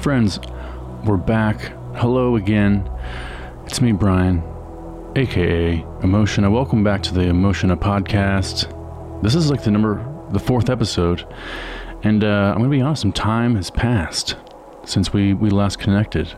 Friends, 0.00 0.38
we're 1.04 1.16
back. 1.16 1.72
Hello 1.96 2.36
again. 2.36 2.88
It's 3.66 3.80
me, 3.80 3.90
Brian, 3.90 4.44
aka 5.16 5.78
Emotiona. 6.00 6.52
Welcome 6.52 6.84
back 6.84 7.02
to 7.02 7.14
the 7.14 7.22
Emotiona 7.22 7.76
podcast. 7.76 8.72
This 9.22 9.34
is 9.34 9.50
like 9.50 9.64
the 9.64 9.72
number, 9.72 10.06
the 10.30 10.38
fourth 10.38 10.70
episode, 10.70 11.26
and 12.04 12.22
uh, 12.22 12.52
I'm 12.52 12.58
gonna 12.58 12.68
be 12.68 12.80
honest. 12.80 13.02
Some 13.02 13.12
time 13.12 13.56
has 13.56 13.70
passed 13.70 14.36
since 14.84 15.12
we 15.12 15.34
we 15.34 15.50
last 15.50 15.80
connected. 15.80 16.32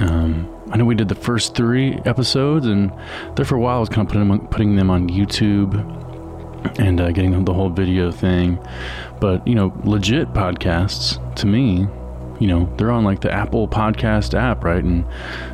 Um, 0.00 0.52
I 0.72 0.76
know 0.76 0.84
we 0.84 0.96
did 0.96 1.08
the 1.08 1.14
first 1.14 1.54
three 1.54 2.00
episodes, 2.04 2.66
and 2.66 2.92
there 3.36 3.44
for 3.44 3.54
a 3.54 3.60
while 3.60 3.76
I 3.76 3.80
was 3.80 3.90
kind 3.90 4.06
of 4.06 4.08
putting 4.08 4.28
them 4.28 4.30
on, 4.32 4.48
putting 4.48 4.74
them 4.74 4.90
on 4.90 5.08
YouTube 5.08 5.78
and 6.80 7.00
uh, 7.00 7.12
getting 7.12 7.44
the 7.44 7.54
whole 7.54 7.70
video 7.70 8.10
thing. 8.10 8.58
But 9.20 9.46
you 9.46 9.54
know, 9.54 9.72
legit 9.84 10.32
podcasts 10.32 11.34
to 11.36 11.46
me, 11.46 11.86
you 12.42 12.48
know, 12.48 12.68
they're 12.76 12.90
on 12.90 13.04
like 13.04 13.20
the 13.20 13.30
Apple 13.30 13.68
Podcast 13.68 14.36
app, 14.36 14.64
right? 14.64 14.82
And 14.82 15.04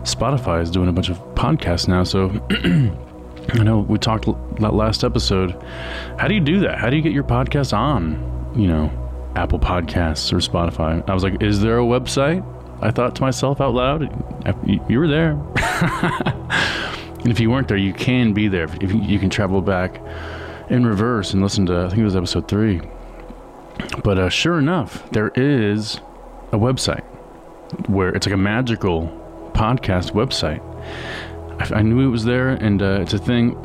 Spotify 0.05 0.63
is 0.63 0.71
doing 0.71 0.89
a 0.89 0.93
bunch 0.93 1.11
of 1.11 1.19
podcasts 1.35 1.87
now. 1.87 2.03
So 2.03 2.31
I 3.61 3.63
know 3.63 3.81
we 3.81 3.99
talked 3.99 4.25
that 4.61 4.73
last 4.73 5.05
episode. 5.05 5.51
How 6.19 6.29
do 6.29 6.35
you 6.35 6.41
do 6.41 6.61
that? 6.61 6.79
How 6.79 6.89
do 6.89 6.97
you 6.97 7.03
get 7.03 7.13
your 7.13 7.25
podcast 7.25 7.77
on, 7.77 8.55
you 8.57 8.69
know, 8.69 8.91
Apple 9.37 9.59
Podcasts 9.59 10.33
or 10.33 10.39
Spotify? 10.39 11.07
I 11.07 11.13
was 11.13 11.23
like, 11.23 11.43
is 11.43 11.61
there 11.61 11.79
a 11.79 11.83
website? 11.83 12.43
I 12.81 12.91
thought 12.91 13.15
to 13.17 13.21
myself 13.21 13.61
out 13.61 13.75
loud, 13.75 14.11
you 14.89 14.99
were 14.99 15.09
there. 15.09 15.33
and 17.19 17.29
if 17.29 17.39
you 17.39 17.51
weren't 17.51 17.69
there, 17.69 17.77
you 17.77 17.93
can 17.93 18.33
be 18.33 18.49
there. 18.49 18.65
If 18.81 18.95
you 18.95 19.19
can 19.19 19.29
travel 19.29 19.61
back 19.61 20.01
in 20.71 20.87
reverse 20.87 21.35
and 21.35 21.43
listen 21.43 21.67
to, 21.67 21.81
I 21.81 21.89
think 21.91 22.01
it 22.01 22.05
was 22.05 22.17
episode 22.17 22.49
three. 22.49 22.81
But 24.03 24.19
uh, 24.19 24.31
sure 24.31 24.59
enough, 24.59 25.07
there 25.11 25.33
is 25.35 26.01
a 26.53 26.59
website 26.59 27.05
where 27.89 28.11
it's 28.11 28.27
like 28.27 28.35
a 28.35 28.39
magical 28.39 29.09
podcast 29.53 30.13
website. 30.13 30.63
I, 31.61 31.79
I 31.79 31.83
knew 31.83 32.07
it 32.07 32.11
was 32.11 32.25
there, 32.25 32.51
and 32.51 32.81
uh, 32.81 33.01
it's 33.01 33.13
a 33.13 33.19
thing. 33.19 33.57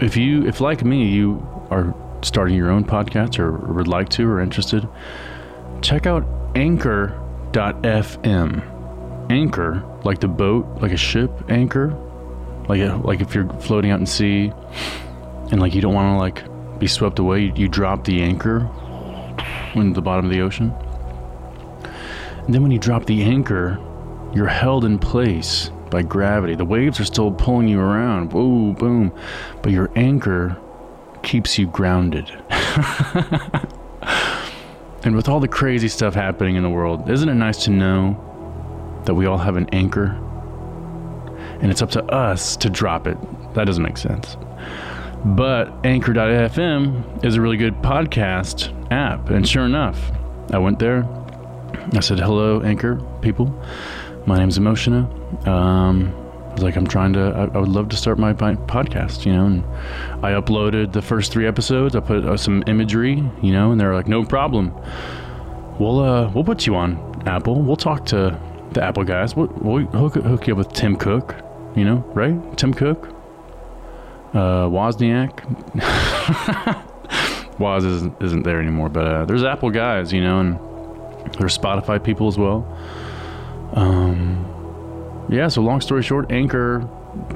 If 0.00 0.16
you, 0.16 0.46
if 0.46 0.60
like 0.60 0.84
me, 0.84 1.08
you 1.08 1.46
are 1.70 1.94
starting 2.22 2.56
your 2.56 2.70
own 2.70 2.84
podcast 2.84 3.38
or 3.38 3.52
would 3.52 3.88
like 3.88 4.08
to 4.10 4.28
or 4.28 4.40
interested, 4.40 4.88
check 5.82 6.06
out 6.06 6.24
Anchor 6.54 7.18
FM. 7.52 9.30
Anchor, 9.30 9.84
like 10.04 10.20
the 10.20 10.28
boat, 10.28 10.66
like 10.80 10.92
a 10.92 10.96
ship 10.96 11.30
anchor, 11.48 11.96
like 12.68 12.80
a, 12.80 13.00
like 13.04 13.20
if 13.20 13.34
you're 13.34 13.48
floating 13.60 13.90
out 13.90 14.00
in 14.00 14.06
sea, 14.06 14.52
and 15.52 15.60
like 15.60 15.74
you 15.74 15.80
don't 15.80 15.94
want 15.94 16.14
to 16.14 16.18
like 16.18 16.78
be 16.80 16.86
swept 16.88 17.18
away, 17.18 17.42
you, 17.42 17.52
you 17.54 17.68
drop 17.68 18.04
the 18.04 18.22
anchor 18.22 18.68
in 19.74 19.92
the 19.92 20.02
bottom 20.02 20.24
of 20.24 20.32
the 20.32 20.40
ocean. 20.40 20.74
And 22.44 22.54
then 22.54 22.62
when 22.62 22.70
you 22.70 22.78
drop 22.78 23.06
the 23.06 23.22
anchor, 23.22 23.78
you're 24.34 24.46
held 24.46 24.84
in 24.84 24.98
place 24.98 25.70
by 25.90 26.02
gravity. 26.02 26.54
The 26.54 26.64
waves 26.64 27.00
are 27.00 27.04
still 27.04 27.32
pulling 27.32 27.68
you 27.68 27.80
around, 27.80 28.30
boom, 28.30 28.74
boom, 28.74 29.12
but 29.62 29.72
your 29.72 29.90
anchor 29.96 30.56
keeps 31.22 31.58
you 31.58 31.66
grounded. 31.66 32.30
And 35.02 35.16
with 35.16 35.28
all 35.28 35.40
the 35.40 35.48
crazy 35.48 35.88
stuff 35.88 36.14
happening 36.14 36.56
in 36.56 36.62
the 36.62 36.68
world, 36.68 37.08
isn't 37.08 37.28
it 37.28 37.34
nice 37.34 37.64
to 37.64 37.70
know 37.70 39.02
that 39.06 39.14
we 39.14 39.24
all 39.24 39.38
have 39.38 39.56
an 39.56 39.66
anchor? 39.72 40.16
And 41.62 41.70
it's 41.70 41.80
up 41.80 41.90
to 41.92 42.04
us 42.04 42.54
to 42.58 42.68
drop 42.68 43.06
it. 43.06 43.16
That 43.54 43.64
doesn't 43.64 43.82
make 43.82 43.96
sense. 43.96 44.36
But 45.24 45.72
Anchor.fm 45.84 47.24
is 47.24 47.34
a 47.36 47.40
really 47.40 47.56
good 47.56 47.76
podcast 47.76 48.74
app. 48.90 49.30
And 49.30 49.48
sure 49.48 49.64
enough, 49.64 50.12
I 50.52 50.58
went 50.58 50.78
there. 50.78 51.02
I 51.94 52.00
said, 52.00 52.18
hello, 52.18 52.62
Anchor 52.62 52.96
people. 53.20 53.52
My 54.26 54.38
name's 54.38 54.58
Emotiona. 54.58 55.46
Um, 55.46 56.14
like 56.58 56.76
I'm 56.76 56.86
trying 56.86 57.12
to. 57.14 57.20
I, 57.20 57.44
I, 57.44 57.58
would 57.58 57.68
love 57.68 57.88
to 57.90 57.96
start 57.96 58.18
my 58.18 58.32
podcast, 58.32 59.24
you 59.24 59.32
know. 59.32 59.46
And 59.46 59.64
I 60.24 60.32
uploaded 60.32 60.92
the 60.92 61.02
first 61.02 61.32
three 61.32 61.46
episodes. 61.46 61.96
I 61.96 62.00
put 62.00 62.24
uh, 62.24 62.36
some 62.36 62.62
imagery, 62.66 63.22
you 63.42 63.52
know, 63.52 63.72
and 63.72 63.80
they're 63.80 63.94
like, 63.94 64.08
no 64.08 64.24
problem. 64.24 64.74
We'll 65.78 66.00
uh, 66.00 66.30
we'll 66.30 66.44
put 66.44 66.66
you 66.66 66.76
on 66.76 67.22
Apple. 67.26 67.62
We'll 67.62 67.76
talk 67.76 68.04
to 68.06 68.38
the 68.72 68.82
Apple 68.82 69.04
guys. 69.04 69.34
We'll, 69.34 69.48
we'll 69.60 69.86
hook, 69.86 70.14
hook 70.14 70.46
you 70.46 70.54
up 70.54 70.58
with 70.58 70.72
Tim 70.72 70.96
Cook, 70.96 71.34
you 71.74 71.84
know, 71.84 71.98
right? 72.14 72.56
Tim 72.58 72.74
Cook, 72.74 73.08
uh, 74.34 74.66
Wozniak. 74.66 75.40
Woz 77.58 77.84
isn't, 77.84 78.22
isn't 78.22 78.42
there 78.42 78.58
anymore, 78.58 78.88
but 78.88 79.06
uh, 79.06 79.24
there's 79.26 79.44
Apple 79.44 79.70
guys, 79.70 80.12
you 80.14 80.22
know, 80.22 80.40
and 80.40 80.58
there's 81.38 81.56
Spotify 81.56 82.02
people 82.02 82.28
as 82.28 82.38
well. 82.38 82.66
Um, 83.72 84.46
yeah, 85.30 85.48
so 85.48 85.62
long 85.62 85.80
story 85.80 86.02
short, 86.02 86.30
Anchor, 86.32 86.88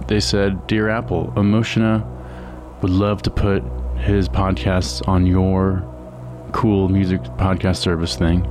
they 0.09 0.21
said, 0.21 0.67
Dear 0.67 0.89
Apple, 0.89 1.33
Emotiona 1.37 2.05
would 2.83 2.91
love 2.91 3.23
to 3.23 3.31
put 3.31 3.63
his 3.99 4.29
podcasts 4.29 5.07
on 5.09 5.27
your 5.27 5.83
cool 6.53 6.89
music 6.89 7.23
podcast 7.23 7.77
service 7.77 8.17
thing. 8.17 8.47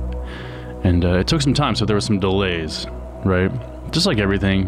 And 0.82 1.04
uh, 1.04 1.18
it 1.18 1.26
took 1.26 1.40
some 1.40 1.54
time, 1.54 1.74
so 1.74 1.84
there 1.84 1.96
were 1.96 2.00
some 2.00 2.20
delays, 2.20 2.86
right? 3.24 3.50
Just 3.90 4.06
like 4.06 4.18
everything, 4.18 4.66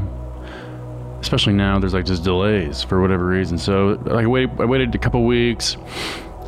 especially 1.20 1.52
now, 1.52 1.78
there's 1.78 1.94
like 1.94 2.06
just 2.06 2.24
delays 2.24 2.82
for 2.82 3.00
whatever 3.00 3.26
reason. 3.26 3.58
So 3.58 3.98
like 4.04 4.24
I 4.24 4.26
waited, 4.26 4.60
I 4.60 4.64
waited 4.64 4.94
a 4.94 4.98
couple 4.98 5.24
weeks, 5.24 5.76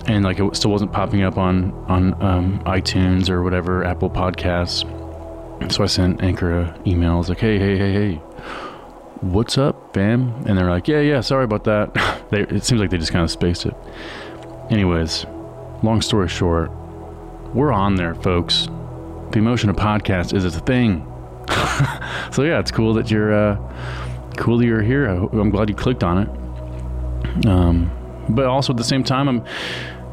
and 0.08 0.24
like 0.24 0.40
it 0.40 0.56
still 0.56 0.70
wasn't 0.70 0.90
popping 0.92 1.22
up 1.22 1.36
on 1.36 1.72
on 1.86 2.20
um, 2.22 2.60
iTunes 2.64 3.28
or 3.28 3.42
whatever 3.42 3.84
Apple 3.84 4.10
Podcasts. 4.10 4.82
So 5.72 5.84
I 5.84 5.86
sent 5.86 6.22
Anchor 6.22 6.60
an 6.60 6.88
email. 6.88 7.12
I 7.12 7.16
was 7.16 7.28
like, 7.28 7.40
hey, 7.40 7.58
hey, 7.58 7.76
hey, 7.76 7.92
hey, 7.92 8.14
what's 9.20 9.58
up, 9.58 9.92
fam? 9.92 10.32
And 10.46 10.56
they're 10.56 10.70
like, 10.70 10.88
yeah, 10.88 11.00
yeah, 11.00 11.20
sorry 11.20 11.44
about 11.44 11.64
that. 11.64 11.92
they, 12.30 12.42
it 12.42 12.64
seems 12.64 12.80
like 12.80 12.90
they 12.90 12.98
just 12.98 13.12
kind 13.12 13.24
of 13.24 13.30
spaced 13.30 13.66
it. 13.66 13.74
Anyways, 14.70 15.26
long 15.82 16.00
story 16.00 16.28
short, 16.28 16.70
we're 17.54 17.72
on 17.72 17.96
there, 17.96 18.14
folks. 18.14 18.66
The 19.32 19.40
Emotiona 19.40 19.74
podcast 19.74 20.32
is 20.32 20.44
a 20.44 20.60
thing. 20.60 21.04
so 22.32 22.44
yeah, 22.44 22.60
it's 22.60 22.70
cool 22.70 22.94
that 22.94 23.10
you're 23.10 23.34
uh, 23.34 23.56
cool 24.36 24.58
that 24.58 24.64
you're 24.64 24.82
here. 24.82 25.08
I, 25.08 25.16
am 25.16 25.50
glad 25.50 25.68
you 25.68 25.74
clicked 25.74 26.04
on 26.04 26.18
it. 26.18 27.46
Um, 27.46 27.90
but 28.30 28.46
also 28.46 28.72
at 28.72 28.76
the 28.76 28.84
same 28.84 29.02
time, 29.02 29.28
I'm 29.28 29.44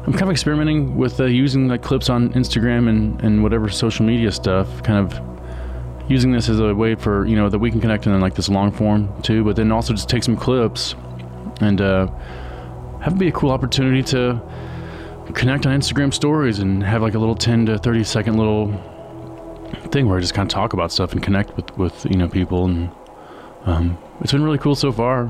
I'm 0.06 0.12
kind 0.12 0.22
of 0.22 0.30
experimenting 0.30 0.96
with 0.96 1.18
uh, 1.20 1.24
using 1.24 1.66
like 1.66 1.82
clips 1.82 2.08
on 2.08 2.32
Instagram 2.34 2.88
and 2.88 3.20
and 3.22 3.42
whatever 3.42 3.68
social 3.68 4.06
media 4.06 4.30
stuff, 4.30 4.82
kind 4.84 4.98
of 5.00 5.20
using 6.08 6.30
this 6.30 6.48
as 6.48 6.60
a 6.60 6.72
way 6.72 6.94
for 6.94 7.26
you 7.26 7.34
know 7.34 7.48
that 7.48 7.58
we 7.58 7.72
can 7.72 7.80
connect 7.80 8.06
in 8.06 8.20
like 8.20 8.36
this 8.36 8.48
long 8.48 8.70
form 8.70 9.12
too, 9.22 9.42
but 9.42 9.56
then 9.56 9.72
also 9.72 9.92
just 9.92 10.08
take 10.08 10.22
some 10.22 10.36
clips 10.36 10.94
and 11.60 11.80
uh, 11.80 12.06
have 13.00 13.14
it 13.14 13.18
be 13.18 13.26
a 13.26 13.32
cool 13.32 13.50
opportunity 13.50 14.00
to 14.04 14.40
connect 15.34 15.66
on 15.66 15.76
Instagram 15.76 16.14
stories 16.14 16.60
and 16.60 16.84
have 16.84 17.02
like 17.02 17.14
a 17.14 17.18
little 17.18 17.34
10 17.34 17.66
to 17.66 17.78
30 17.78 18.04
second 18.04 18.36
little 18.36 18.68
thing 19.90 20.08
where 20.08 20.18
I 20.18 20.20
just 20.20 20.34
kind 20.34 20.48
of 20.48 20.54
talk 20.54 20.72
about 20.72 20.92
stuff 20.92 21.14
and 21.14 21.22
connect 21.22 21.56
with 21.56 21.76
with 21.76 22.04
you 22.04 22.16
know 22.16 22.28
people 22.28 22.66
and 22.66 22.90
um, 23.64 23.98
it's 24.20 24.30
been 24.30 24.44
really 24.44 24.58
cool 24.58 24.76
so 24.76 24.92
far. 24.92 25.28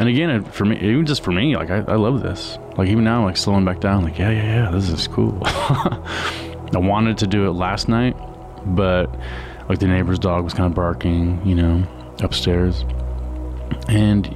And 0.00 0.08
again, 0.08 0.42
for 0.44 0.64
me, 0.64 0.78
even 0.80 1.04
just 1.04 1.22
for 1.22 1.30
me, 1.30 1.54
like 1.56 1.68
I, 1.68 1.80
I 1.80 1.96
love 1.96 2.22
this. 2.22 2.58
Like 2.78 2.88
even 2.88 3.04
now, 3.04 3.26
like 3.26 3.36
slowing 3.36 3.66
back 3.66 3.80
down, 3.80 4.02
like 4.02 4.18
yeah, 4.18 4.30
yeah, 4.30 4.64
yeah, 4.64 4.70
this 4.70 4.88
is 4.88 5.06
cool. 5.06 5.38
I 5.44 6.78
wanted 6.78 7.18
to 7.18 7.26
do 7.26 7.46
it 7.46 7.50
last 7.50 7.86
night, 7.86 8.16
but 8.64 9.14
like 9.68 9.78
the 9.78 9.86
neighbor's 9.86 10.18
dog 10.18 10.42
was 10.42 10.54
kind 10.54 10.64
of 10.64 10.74
barking, 10.74 11.46
you 11.46 11.54
know, 11.54 11.86
upstairs. 12.22 12.82
And 13.88 14.26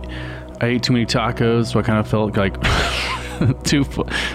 I 0.61 0.67
ate 0.67 0.83
too 0.83 0.93
many 0.93 1.07
tacos, 1.07 1.73
so 1.73 1.81
I 1.81 1.83
kind 1.83 1.99
of 1.99 2.07
felt 2.07 2.37
like 2.37 2.61
too, 3.65 3.85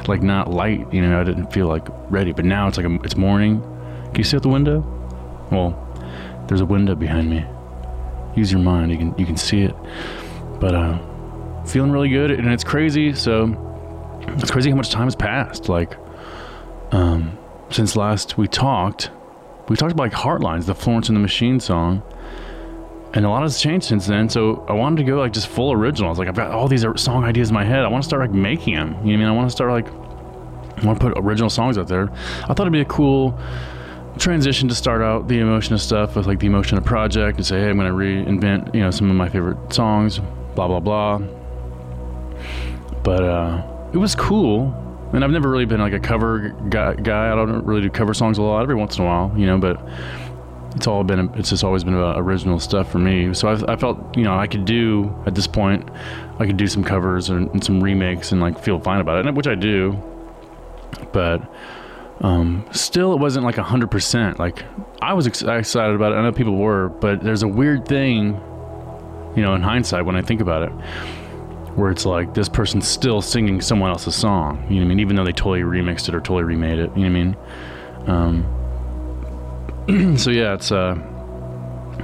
like 0.08 0.24
not 0.24 0.50
light, 0.50 0.92
you 0.92 1.04
know. 1.04 1.22
I 1.22 1.24
didn't 1.24 1.54
feel 1.54 1.68
like 1.68 1.88
ready. 2.10 2.32
But 2.32 2.46
now 2.46 2.68
it's 2.68 2.78
like 2.78 2.88
a, 2.88 2.96
it's 3.04 3.16
morning. 3.16 3.62
Can 4.06 4.16
you 4.16 4.24
see 4.24 4.36
out 4.36 4.42
the 4.42 4.50
window? 4.50 4.80
Well, 5.52 5.78
there's 6.48 6.62
a 6.62 6.66
window 6.66 6.96
behind 6.96 7.30
me. 7.30 7.46
Use 8.36 8.52
your 8.52 8.62
mind. 8.62 8.92
You 8.92 8.98
can 8.98 9.16
you 9.20 9.28
can 9.28 9.38
see 9.38 9.62
it. 9.62 9.76
But 10.60 10.74
uh, 10.74 11.00
feeling 11.70 11.92
really 11.92 12.10
good, 12.10 12.32
and 12.32 12.48
it's 12.48 12.64
crazy. 12.64 13.14
So 13.14 14.22
it's 14.28 14.52
crazy 14.52 14.70
how 14.70 14.76
much 14.76 14.90
time 14.90 15.06
has 15.06 15.16
passed. 15.16 15.70
Like 15.70 15.98
um, 16.92 17.38
since 17.70 17.96
last 17.96 18.38
we 18.38 18.48
talked 18.48 19.12
we 19.68 19.76
talked 19.76 19.92
about 19.92 20.04
like 20.04 20.14
Heartlines, 20.14 20.66
the 20.66 20.76
Florence 20.76 21.10
and 21.10 21.16
the 21.16 21.22
Machine 21.22 21.60
song. 21.60 22.02
And 23.12 23.26
a 23.26 23.30
lot 23.30 23.42
has 23.42 23.60
changed 23.60 23.88
since 23.88 24.06
then. 24.06 24.30
So 24.30 24.64
I 24.68 24.74
wanted 24.74 24.98
to 24.98 25.04
go 25.04 25.18
like 25.18 25.34
just 25.34 25.48
full 25.48 25.72
originals. 25.72 26.20
Like 26.20 26.28
I've 26.28 26.36
got 26.36 26.52
all 26.52 26.68
these 26.68 26.86
song 26.96 27.24
ideas 27.24 27.50
in 27.50 27.56
my 27.56 27.64
head. 27.64 27.80
I 27.80 27.88
want 27.88 28.04
to 28.04 28.08
start 28.08 28.22
like 28.22 28.32
making 28.32 28.76
them. 28.76 28.90
You 28.90 28.94
know 28.94 29.00
what 29.00 29.14
I 29.14 29.18
mean? 29.18 29.26
I 29.28 29.32
want 29.32 29.48
to 29.48 29.52
start 29.52 29.72
like 29.72 29.88
I 29.88 30.86
want 30.86 31.00
to 31.00 31.10
put 31.10 31.14
original 31.18 31.50
songs 31.50 31.78
out 31.78 31.88
there. 31.88 32.10
I 32.44 32.54
thought 32.54 32.62
it'd 32.62 32.74
be 32.74 32.82
a 32.82 32.86
cool 32.86 33.38
transition 34.18 34.68
to 34.70 34.76
start 34.76 35.02
out 35.02 35.28
the 35.28 35.40
Emotiona 35.40 35.80
stuff 35.80 36.16
with 36.16 36.28
like 36.28 36.40
the 36.40 36.48
Emotiona 36.48 36.84
project 36.84 37.38
and 37.38 37.46
say, 37.46 37.60
hey, 37.60 37.70
I'm 37.70 37.78
going 37.78 37.88
to 37.88 37.94
reinvent 37.94 38.74
you 38.74 38.82
know 38.82 38.92
some 38.92 39.10
of 39.10 39.16
my 39.16 39.30
favorite 39.30 39.74
songs, 39.74 40.20
blah 40.56 40.68
blah 40.68 40.80
blah. 40.80 41.22
But 43.04 43.24
uh, 43.24 43.90
it 43.94 43.98
was 43.98 44.16
cool 44.16 44.74
and 45.14 45.24
I've 45.24 45.32
never 45.32 45.50
really 45.50 45.66
been 45.66 45.80
like 45.80 45.94
a 45.94 46.00
cover 46.00 46.50
guy. 46.70 46.92
I 46.92 47.36
don't 47.36 47.66
really 47.66 47.82
do 47.82 47.90
cover 47.90 48.14
songs 48.14 48.38
a 48.38 48.42
lot. 48.42 48.62
Every 48.62 48.76
once 48.76 48.98
in 48.98 49.04
a 49.04 49.08
while, 49.08 49.34
you 49.36 49.46
know. 49.46 49.58
But 49.58 49.82
it's 50.76 50.86
all 50.88 51.04
been 51.04 51.32
it's 51.36 51.50
just 51.50 51.64
always 51.64 51.84
been 51.84 51.96
about 51.96 52.20
original 52.20 52.60
stuff 52.60 52.92
for 52.92 53.00
me. 53.00 53.34
So 53.34 53.48
I, 53.48 53.74
I 53.74 53.76
felt 53.76 54.16
you 54.16 54.24
know 54.24 54.38
I 54.38 54.48
could 54.48 54.66
do 54.66 55.14
at 55.26 55.34
this 55.34 55.48
point 55.48 55.90
I 56.40 56.46
could 56.46 56.58
do 56.58 56.68
some 56.68 56.84
covers 56.84 57.30
and, 57.30 57.50
and 57.50 57.64
some 57.64 57.84
remakes 57.84 58.32
and 58.32 58.40
like 58.40 58.60
feel 58.60 58.80
fine 58.80 59.02
about 59.02 59.26
it, 59.26 59.34
which 59.34 59.48
I 59.48 59.56
do. 59.56 60.00
But 61.12 61.42
um, 62.22 62.68
still, 62.72 63.14
it 63.14 63.20
wasn't 63.20 63.46
like 63.46 63.58
a 63.58 63.64
hundred 63.64 63.90
percent. 63.90 64.38
Like 64.38 64.64
I 65.02 65.14
was 65.14 65.26
ex- 65.26 65.42
excited 65.42 65.96
about 65.96 66.12
it. 66.12 66.16
I 66.16 66.22
know 66.22 66.32
people 66.32 66.56
were, 66.56 66.90
but 66.90 67.24
there's 67.24 67.44
a 67.44 67.48
weird 67.48 67.88
thing, 67.88 68.40
you 69.36 69.42
know, 69.42 69.56
in 69.56 69.62
hindsight 69.62 70.06
when 70.06 70.16
I 70.16 70.22
think 70.22 70.40
about 70.40 70.64
it, 70.64 70.72
where 71.76 71.92
it's 71.92 72.06
like 72.06 72.34
this 72.34 72.50
person's 72.50 72.88
still 72.88 73.22
singing 73.22 73.62
someone 73.62 73.90
else's 73.90 74.16
song. 74.16 74.64
You 74.70 74.76
know 74.76 74.82
what 74.82 74.86
I 74.86 74.88
mean? 74.90 75.00
Even 75.00 75.16
though 75.16 75.26
they 75.26 75.32
totally 75.32 75.62
remixed 75.62 76.10
it 76.10 76.16
or 76.16 76.20
totally 76.20 76.44
remade 76.44 76.80
it. 76.80 76.92
You 76.96 77.10
know 77.10 77.36
what 78.06 78.08
I 78.08 78.20
mean? 78.30 78.58
Um, 79.88 80.18
so 80.18 80.32
yeah, 80.32 80.54
it's. 80.54 80.72
Uh, 80.72 80.96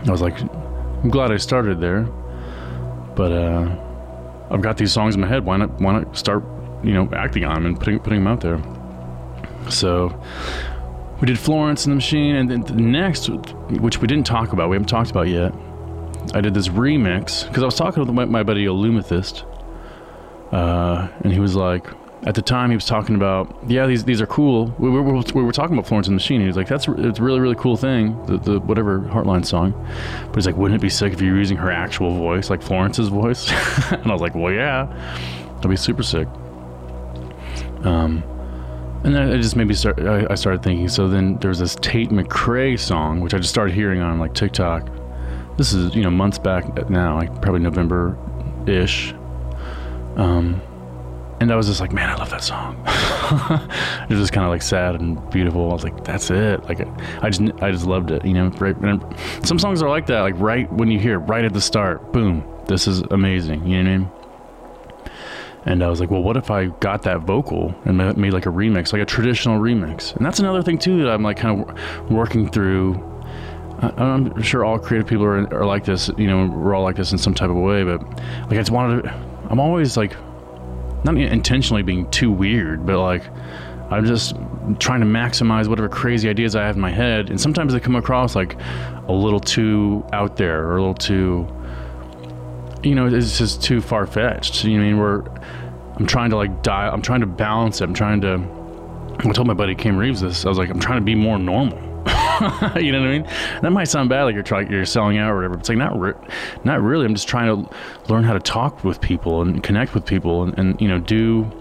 I 0.08 0.12
was 0.12 0.22
like, 0.22 0.40
I'm 0.40 1.10
glad 1.10 1.32
I 1.32 1.38
started 1.38 1.80
there, 1.80 2.04
but 3.16 3.32
uh, 3.32 3.76
I've 4.50 4.62
got 4.62 4.78
these 4.78 4.92
songs 4.92 5.16
in 5.16 5.22
my 5.22 5.28
head. 5.28 5.46
Why 5.46 5.58
not? 5.58 5.82
Why 5.82 6.00
not 6.00 6.18
start? 6.18 6.44
You 6.84 6.94
know, 6.94 7.10
acting 7.14 7.46
on 7.46 7.56
them 7.56 7.66
and 7.66 7.80
putting 7.80 8.00
putting 8.00 8.24
them 8.24 8.28
out 8.28 8.42
there. 8.42 8.62
So 9.70 10.22
we 11.22 11.28
did 11.28 11.40
Florence 11.40 11.86
and 11.86 11.92
the 11.92 11.96
Machine, 11.96 12.36
and 12.36 12.50
then 12.50 12.62
the 12.62 12.74
next, 12.74 13.30
which 13.30 14.00
we 14.00 14.08
didn't 14.08 14.26
talk 14.26 14.54
about, 14.54 14.70
we 14.70 14.76
haven't 14.76 14.90
talked 14.90 15.12
about 15.12 15.28
yet. 15.28 15.54
I 16.34 16.42
did 16.42 16.54
this 16.54 16.68
remix 16.68 17.48
because 17.48 17.64
I 17.64 17.66
was 17.66 17.76
talking 17.76 18.06
with 18.06 18.14
my, 18.14 18.26
my 18.26 18.44
buddy 18.44 18.66
Illumithist, 18.66 19.46
uh, 20.52 21.08
and 21.24 21.34
he 21.34 21.40
was 21.40 21.56
like, 21.56 21.86
at 22.26 22.34
the 22.34 22.42
time 22.42 22.72
he 22.72 22.76
was 22.76 22.86
talking 22.86 23.16
about, 23.16 23.56
yeah, 23.68 23.86
these 23.86 24.04
these 24.04 24.20
are 24.20 24.26
cool. 24.26 24.74
We, 24.80 24.90
we, 24.90 25.02
we, 25.02 25.24
we 25.34 25.44
were 25.44 25.52
talking 25.52 25.76
about 25.76 25.88
Florence 25.88 26.08
and 26.08 26.14
the 26.14 26.18
Machine. 26.18 26.42
He 26.42 26.48
was 26.48 26.58
like, 26.58 26.68
that's 26.68 26.88
it's 26.88 27.20
a 27.20 27.24
really 27.24 27.40
really 27.40 27.56
cool 27.56 27.78
thing, 27.78 28.24
the, 28.26 28.38
the 28.38 28.60
whatever 28.60 29.02
Heartline 29.02 29.46
song. 29.46 29.74
But 30.28 30.36
he's 30.36 30.48
like, 30.48 30.58
wouldn't 30.58 30.80
it 30.80 30.82
be 30.82 30.90
sick 30.90 31.14
if 31.14 31.22
you 31.22 31.32
were 31.32 31.38
using 31.38 31.58
her 31.58 31.72
actual 31.72 32.16
voice, 32.16 32.50
like 32.50 32.64
Florence's 32.64 33.10
voice? 33.10 33.52
and 33.92 34.08
I 34.08 34.12
was 34.12 34.22
like, 34.22 34.34
well, 34.34 34.52
yeah, 34.52 34.86
that'd 35.56 35.70
be 35.70 35.78
super 35.78 36.04
sick. 36.04 36.28
Um, 37.84 38.24
and 39.04 39.14
then 39.14 39.30
it 39.30 39.38
just 39.38 39.56
made 39.56 39.68
me 39.68 39.76
start. 39.76 40.00
I, 40.00 40.26
I 40.32 40.36
started 40.36 40.64
thinking. 40.64 40.90
So 40.90 41.08
then 41.08 41.38
there 41.38 41.50
was 41.50 41.60
this 41.60 41.76
Tate 41.76 42.10
McRae 42.10 42.80
song, 42.80 43.22
which 43.22 43.36
I 43.36 43.38
just 43.38 43.52
started 43.52 43.76
hearing 43.76 44.02
on 44.02 44.18
like 44.18 44.34
TikTok. 44.34 44.90
This 45.58 45.74
is 45.74 45.96
you 45.96 46.02
know 46.02 46.10
months 46.10 46.40
back 46.40 46.90
now, 46.90 47.18
like 47.18 47.30
probably 47.40 47.62
November, 47.62 48.18
ish. 48.66 49.14
Um, 50.16 50.62
and 51.42 51.52
I 51.52 51.56
was 51.56 51.68
just 51.68 51.82
like, 51.82 51.92
man, 51.92 52.10
I 52.10 52.16
love 52.16 52.30
that 52.30 52.44
song. 52.44 52.76
it 52.88 54.10
was 54.10 54.20
just 54.20 54.34
kind 54.34 54.46
of 54.46 54.52
like 54.52 54.62
sad 54.62 54.96
and 54.96 55.30
beautiful. 55.30 55.70
I 55.70 55.74
was 55.74 55.84
like, 55.84 56.04
that's 56.04 56.30
it. 56.30 56.64
Like, 56.64 56.80
I 57.22 57.30
just, 57.30 57.42
I 57.62 57.72
just 57.72 57.86
loved 57.86 58.12
it. 58.12 58.26
You 58.26 58.34
know, 58.34 58.48
right. 58.48 58.76
some 59.46 59.60
songs 59.60 59.82
are 59.82 59.90
like 59.90 60.06
that. 60.08 60.22
Like 60.22 60.40
right 60.40 60.72
when 60.72 60.90
you 60.90 61.00
hear 61.00 61.16
it, 61.16 61.24
right 61.26 61.44
at 61.44 61.54
the 61.54 61.62
start, 61.62 62.14
boom, 62.14 62.46
this 62.68 62.88
is 62.88 63.02
amazing. 63.12 63.68
You 63.68 63.84
know 63.84 63.90
what 63.90 63.96
I 63.96 63.98
mean? 63.98 64.12
And 65.66 65.84
I 65.84 65.90
was 65.90 66.00
like, 66.00 66.12
well, 66.12 66.22
what 66.22 66.38
if 66.38 66.52
I 66.52 66.68
got 66.68 67.02
that 67.04 67.22
vocal 67.22 67.76
and 67.86 67.98
made 67.98 68.34
like 68.34 68.46
a 68.46 68.50
remix, 68.50 68.94
like 68.94 69.02
a 69.02 69.06
traditional 69.06 69.60
remix? 69.60 70.16
And 70.16 70.26
that's 70.26 70.40
another 70.40 70.62
thing 70.62 70.78
too 70.78 71.04
that 71.04 71.10
I'm 71.10 71.24
like 71.24 71.38
kind 71.38 71.68
of 71.68 72.12
working 72.12 72.50
through. 72.50 72.94
I'm 73.82 74.42
sure 74.42 74.64
all 74.64 74.80
creative 74.80 75.08
people 75.08 75.26
are, 75.26 75.54
are 75.54 75.66
like 75.66 75.84
this, 75.84 76.10
you 76.18 76.28
know, 76.28 76.46
we're 76.48 76.74
all 76.76 76.84
like 76.84 76.96
this 76.96 77.12
in 77.12 77.18
some 77.18 77.34
type 77.34 77.50
of 77.50 77.58
way, 77.58 77.84
but 77.84 78.02
like 78.04 78.54
I 78.54 78.58
just 78.58 78.72
wanted 78.72 79.04
to, 79.04 79.35
I'm 79.50 79.60
always 79.60 79.98
like, 79.98 80.16
not 81.04 81.18
intentionally 81.18 81.84
being 81.84 82.10
too 82.12 82.32
weird, 82.32 82.86
but 82.86 83.00
like, 83.00 83.24
I'm 83.92 84.06
just 84.06 84.36
trying 84.80 85.02
to 85.02 85.06
maximize 85.06 85.68
whatever 85.68 85.88
crazy 85.88 86.28
ideas 86.28 86.56
I 86.56 86.66
have 86.66 86.76
in 86.76 86.82
my 86.82 86.92
head. 86.92 87.30
And 87.30 87.40
sometimes 87.40 87.74
they 87.74 87.80
come 87.80 87.96
across 87.96 88.36
like 88.36 88.56
a 89.08 89.12
little 89.14 89.40
too 89.40 90.04
out 90.12 90.38
there 90.38 90.66
or 90.66 90.78
a 90.78 90.80
little 90.80 90.96
too, 90.96 91.48
you 92.84 92.96
know, 92.96 93.06
it's 93.06 93.38
just 93.38 93.62
too 93.62 93.82
far 93.82 94.08
fetched. 94.08 94.64
You 94.64 94.78
know, 94.78 94.84
I 94.84 94.88
mean, 94.88 94.98
we're 94.98 95.24
I'm 95.98 96.06
trying 96.06 96.30
to 96.32 96.36
like 96.36 96.62
dial. 96.62 96.94
I'm 96.94 97.02
trying 97.02 97.22
to 97.22 97.26
balance 97.26 97.80
it. 97.80 97.86
I'm 97.86 97.94
trying 97.94 98.22
to. 98.22 98.34
I 99.20 99.32
told 99.32 99.48
my 99.48 99.54
buddy 99.54 99.76
Cam 99.76 99.96
Reeves 99.96 100.20
this. 100.22 100.46
I 100.46 100.50
was 100.50 100.58
like, 100.58 100.70
I'm 100.70 100.80
trying 100.80 101.00
to 101.00 101.06
be 101.06 101.16
more 101.16 101.40
normal. 101.40 101.80
you 102.76 102.92
know 102.92 103.00
what 103.00 103.10
I 103.10 103.20
mean? 103.20 103.24
That 103.62 103.72
might 103.72 103.86
sound 103.86 104.10
bad, 104.10 104.24
like 104.24 104.34
you're 104.34 104.44
trying, 104.44 104.72
you're 104.72 104.86
selling 104.86 105.18
out 105.18 105.32
or 105.32 105.36
whatever. 105.36 105.54
But 105.54 105.60
it's 105.62 105.70
like 105.70 105.78
not, 105.78 106.00
re- 106.00 106.14
not 106.64 106.82
really. 106.82 107.06
I'm 107.06 107.16
just 107.16 107.28
trying 107.28 107.48
to 107.48 107.70
learn 108.12 108.24
how 108.24 108.34
to 108.34 108.40
talk 108.40 108.84
with 108.84 109.02
people 109.02 109.42
and 109.42 109.64
connect 109.64 109.94
with 109.94 110.06
people, 110.06 110.44
and, 110.44 110.58
and 110.58 110.82
you 110.82 110.88
know, 110.88 111.00
do 111.00 111.52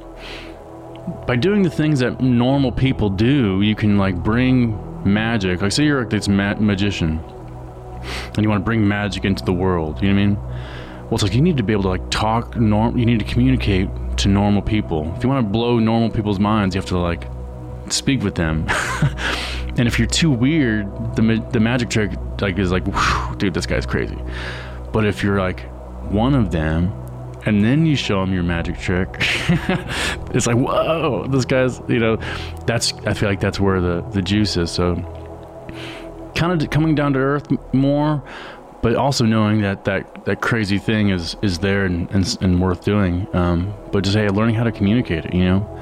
by 1.26 1.36
doing 1.36 1.62
the 1.62 1.70
things 1.70 2.00
that 2.00 2.20
normal 2.20 2.72
people 2.72 3.10
do. 3.10 3.60
You 3.62 3.74
can 3.74 3.98
like 3.98 4.16
bring 4.16 4.78
magic. 5.04 5.62
Like, 5.62 5.72
say 5.72 5.84
you're 5.84 6.00
like 6.00 6.10
this 6.10 6.28
ma- 6.28 6.54
magician, 6.54 7.18
and 8.34 8.38
you 8.38 8.48
want 8.48 8.60
to 8.60 8.64
bring 8.64 8.86
magic 8.86 9.24
into 9.24 9.44
the 9.44 9.52
world. 9.52 10.02
You 10.02 10.08
know 10.08 10.14
what 10.14 10.22
I 10.22 10.26
mean? 10.26 10.36
Well, 11.04 11.14
it's 11.14 11.22
like 11.22 11.34
you 11.34 11.42
need 11.42 11.58
to 11.58 11.62
be 11.62 11.72
able 11.72 11.84
to 11.84 11.90
like 11.90 12.10
talk 12.10 12.56
norm. 12.56 12.96
You 12.96 13.06
need 13.06 13.18
to 13.18 13.24
communicate 13.26 13.88
to 14.18 14.28
normal 14.28 14.62
people. 14.62 15.12
If 15.16 15.22
you 15.22 15.28
want 15.28 15.46
to 15.46 15.50
blow 15.50 15.78
normal 15.78 16.10
people's 16.10 16.38
minds, 16.40 16.74
you 16.74 16.80
have 16.80 16.88
to 16.88 16.98
like 16.98 17.26
speak 17.90 18.22
with 18.22 18.34
them. 18.34 18.66
and 19.76 19.88
if 19.88 19.98
you're 19.98 20.08
too 20.08 20.30
weird, 20.30 20.86
the 21.16 21.44
the 21.52 21.60
magic 21.60 21.90
trick 21.90 22.12
like 22.40 22.58
is 22.58 22.70
like, 22.70 22.84
dude, 23.38 23.54
this 23.54 23.66
guy's 23.66 23.86
crazy. 23.86 24.18
But 24.92 25.06
if 25.06 25.22
you're 25.22 25.38
like 25.38 25.60
one 26.10 26.34
of 26.34 26.50
them, 26.50 26.92
and 27.46 27.64
then 27.64 27.86
you 27.86 27.96
show 27.96 28.20
them 28.20 28.32
your 28.32 28.42
magic 28.42 28.78
trick, 28.78 29.08
it's 30.32 30.46
like, 30.46 30.56
whoa, 30.56 31.26
this 31.28 31.44
guy's, 31.44 31.80
you 31.88 31.98
know, 31.98 32.16
that's 32.66 32.92
I 33.06 33.14
feel 33.14 33.28
like 33.28 33.40
that's 33.40 33.58
where 33.60 33.80
the 33.80 34.02
the 34.12 34.22
juice 34.22 34.56
is. 34.56 34.70
So 34.70 34.94
kind 36.34 36.60
of 36.60 36.70
coming 36.70 36.94
down 36.94 37.12
to 37.12 37.18
earth 37.18 37.46
more 37.72 38.22
but 38.84 38.96
also 38.96 39.24
knowing 39.24 39.62
that 39.62 39.86
that, 39.86 40.26
that 40.26 40.42
crazy 40.42 40.76
thing 40.76 41.08
is 41.08 41.38
is 41.40 41.58
there 41.60 41.86
and, 41.86 42.10
and, 42.10 42.36
and 42.42 42.60
worth 42.60 42.84
doing. 42.84 43.26
Um, 43.34 43.72
but 43.90 44.04
just 44.04 44.14
hey, 44.14 44.28
learning 44.28 44.56
how 44.56 44.64
to 44.64 44.72
communicate 44.72 45.24
it, 45.24 45.32
you 45.32 45.46
know. 45.46 45.80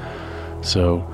So 0.60 1.11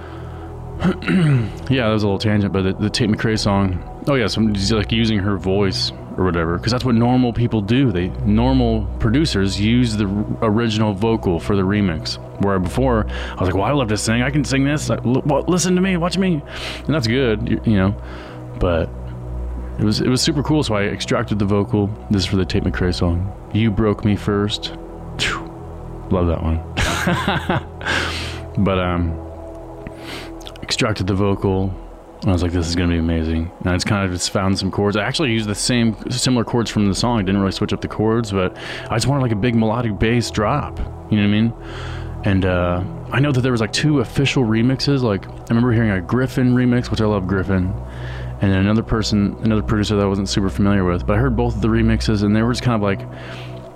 yeah, 1.68 1.86
that 1.86 1.92
was 1.92 2.04
a 2.04 2.06
little 2.06 2.20
tangent, 2.20 2.52
but 2.52 2.62
the, 2.62 2.72
the 2.72 2.90
Tate 2.90 3.10
McRae 3.10 3.38
song. 3.38 3.82
Oh 4.06 4.14
yeah, 4.14 4.28
so 4.28 4.40
like 4.76 4.92
using 4.92 5.18
her 5.18 5.36
voice 5.36 5.90
or 6.16 6.24
whatever, 6.24 6.56
because 6.56 6.70
that's 6.70 6.84
what 6.84 6.94
normal 6.94 7.32
people 7.32 7.60
do. 7.60 7.90
They 7.90 8.08
normal 8.24 8.86
producers 9.00 9.60
use 9.60 9.96
the 9.96 10.06
original 10.40 10.94
vocal 10.94 11.40
for 11.40 11.56
the 11.56 11.62
remix. 11.62 12.16
Where 12.44 12.60
before 12.60 13.08
I 13.08 13.34
was 13.34 13.48
like, 13.48 13.54
well, 13.54 13.64
I 13.64 13.72
love 13.72 13.88
to 13.88 13.96
sing. 13.96 14.22
I 14.22 14.30
can 14.30 14.44
sing 14.44 14.64
this. 14.64 14.88
well, 14.88 15.44
listen 15.48 15.74
to 15.74 15.80
me, 15.80 15.96
watch 15.96 16.16
me, 16.16 16.42
and 16.84 16.94
that's 16.94 17.08
good, 17.08 17.48
you, 17.48 17.60
you 17.64 17.76
know. 17.76 18.00
But 18.60 18.88
it 19.80 19.84
was 19.84 20.00
it 20.00 20.08
was 20.08 20.22
super 20.22 20.44
cool. 20.44 20.62
So 20.62 20.76
I 20.76 20.84
extracted 20.84 21.40
the 21.40 21.44
vocal. 21.44 21.88
This 22.08 22.22
is 22.22 22.26
for 22.26 22.36
the 22.36 22.44
Tate 22.44 22.62
McRae 22.62 22.94
song. 22.94 23.32
You 23.52 23.72
broke 23.72 24.04
me 24.04 24.14
first. 24.14 24.76
Love 26.10 26.28
that 26.28 26.42
one. 26.42 26.62
but 28.64 28.78
um, 28.78 29.27
extracted 30.68 31.06
the 31.06 31.14
vocal. 31.14 31.72
I 32.26 32.30
was 32.30 32.42
like, 32.42 32.52
this 32.52 32.68
is 32.68 32.76
gonna 32.76 32.92
be 32.92 32.98
amazing. 32.98 33.50
And 33.60 33.68
I 33.68 33.72
just 33.74 33.86
kind 33.86 34.04
of 34.04 34.12
just 34.12 34.30
found 34.30 34.58
some 34.58 34.70
chords. 34.70 34.98
I 34.98 35.02
actually 35.02 35.32
used 35.32 35.48
the 35.48 35.54
same 35.54 35.96
similar 36.10 36.44
chords 36.44 36.70
from 36.70 36.86
the 36.88 36.94
song. 36.94 37.20
I 37.20 37.22
didn't 37.22 37.40
really 37.40 37.52
switch 37.52 37.72
up 37.72 37.80
the 37.80 37.88
chords, 37.88 38.32
but 38.32 38.54
I 38.90 38.96
just 38.96 39.06
wanted 39.06 39.22
like 39.22 39.32
a 39.32 39.36
big 39.36 39.54
melodic 39.54 39.98
bass 39.98 40.30
drop. 40.30 40.78
You 41.10 41.16
know 41.16 41.22
what 41.22 41.22
I 41.22 41.26
mean? 41.26 41.54
And 42.24 42.44
uh, 42.44 42.84
I 43.10 43.18
know 43.18 43.32
that 43.32 43.40
there 43.40 43.52
was 43.52 43.62
like 43.62 43.72
two 43.72 44.00
official 44.00 44.44
remixes. 44.44 45.00
Like 45.00 45.26
I 45.26 45.44
remember 45.48 45.72
hearing 45.72 45.90
a 45.90 46.02
Gryffin 46.02 46.52
remix, 46.52 46.90
which 46.90 47.00
I 47.00 47.06
love 47.06 47.22
Gryffin. 47.24 47.72
and 48.42 48.52
then 48.52 48.60
another 48.60 48.82
person, 48.82 49.38
another 49.42 49.62
producer 49.62 49.96
that 49.96 50.02
I 50.02 50.06
wasn't 50.06 50.28
super 50.28 50.50
familiar 50.50 50.84
with. 50.84 51.06
But 51.06 51.16
I 51.16 51.20
heard 51.20 51.34
both 51.34 51.54
of 51.56 51.62
the 51.62 51.68
remixes, 51.68 52.22
and 52.22 52.36
they 52.36 52.42
were 52.42 52.52
just 52.52 52.62
kind 52.62 52.74
of 52.74 52.82
like 52.82 53.00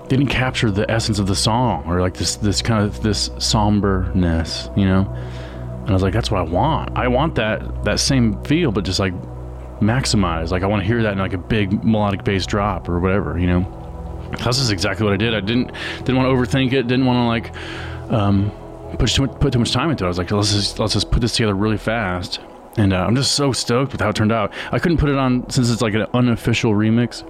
didn't 0.09 0.27
capture 0.27 0.69
the 0.69 0.89
essence 0.91 1.17
of 1.17 1.25
the 1.25 1.35
song 1.35 1.85
or 1.87 2.01
like 2.01 2.13
this 2.13 2.35
this 2.35 2.61
kind 2.61 2.85
of 2.85 3.01
this 3.01 3.29
somberness, 3.39 4.69
you 4.77 4.85
know. 4.85 5.11
And 5.83 5.89
I 5.89 5.93
was 5.93 6.01
like, 6.01 6.13
that's 6.13 6.31
what 6.31 6.39
I 6.39 6.43
want. 6.43 6.97
I 6.97 7.07
want 7.07 7.35
that 7.35 7.83
that 7.83 7.99
same 7.99 8.41
feel, 8.43 8.71
but 8.71 8.85
just 8.85 8.99
like 8.99 9.13
maximize. 9.79 10.51
Like 10.51 10.63
I 10.63 10.67
want 10.67 10.81
to 10.81 10.87
hear 10.87 11.03
that 11.03 11.13
in 11.13 11.19
like 11.19 11.33
a 11.33 11.37
big 11.37 11.83
melodic 11.83 12.23
bass 12.23 12.45
drop 12.45 12.87
or 12.87 12.99
whatever, 12.99 13.37
you 13.37 13.47
know. 13.47 13.79
This 14.43 14.59
is 14.59 14.71
exactly 14.71 15.03
what 15.03 15.13
I 15.13 15.17
did. 15.17 15.35
I 15.35 15.41
didn't 15.41 15.71
didn't 15.99 16.15
want 16.15 16.27
to 16.27 16.33
overthink 16.33 16.73
it. 16.73 16.87
Didn't 16.87 17.05
want 17.05 17.17
to 17.17 17.27
like 17.27 18.11
um, 18.11 18.51
put 18.97 19.09
too 19.09 19.27
much, 19.27 19.39
put 19.39 19.53
too 19.53 19.59
much 19.59 19.71
time 19.71 19.91
into 19.91 20.05
it. 20.05 20.07
I 20.07 20.09
was 20.09 20.17
like, 20.17 20.31
let's 20.31 20.53
just 20.53 20.79
let's 20.79 20.93
just 20.93 21.11
put 21.11 21.21
this 21.21 21.35
together 21.35 21.53
really 21.53 21.77
fast 21.77 22.39
and 22.77 22.93
uh, 22.93 23.05
I'm 23.05 23.15
just 23.15 23.33
so 23.33 23.51
stoked 23.51 23.91
with 23.91 24.01
how 24.01 24.09
it 24.09 24.15
turned 24.15 24.31
out. 24.31 24.51
I 24.71 24.79
couldn't 24.79 24.97
put 24.97 25.09
it 25.09 25.15
on 25.15 25.49
since 25.49 25.69
it's 25.69 25.81
like 25.81 25.93
an 25.93 26.07
unofficial 26.13 26.73
remix. 26.73 27.23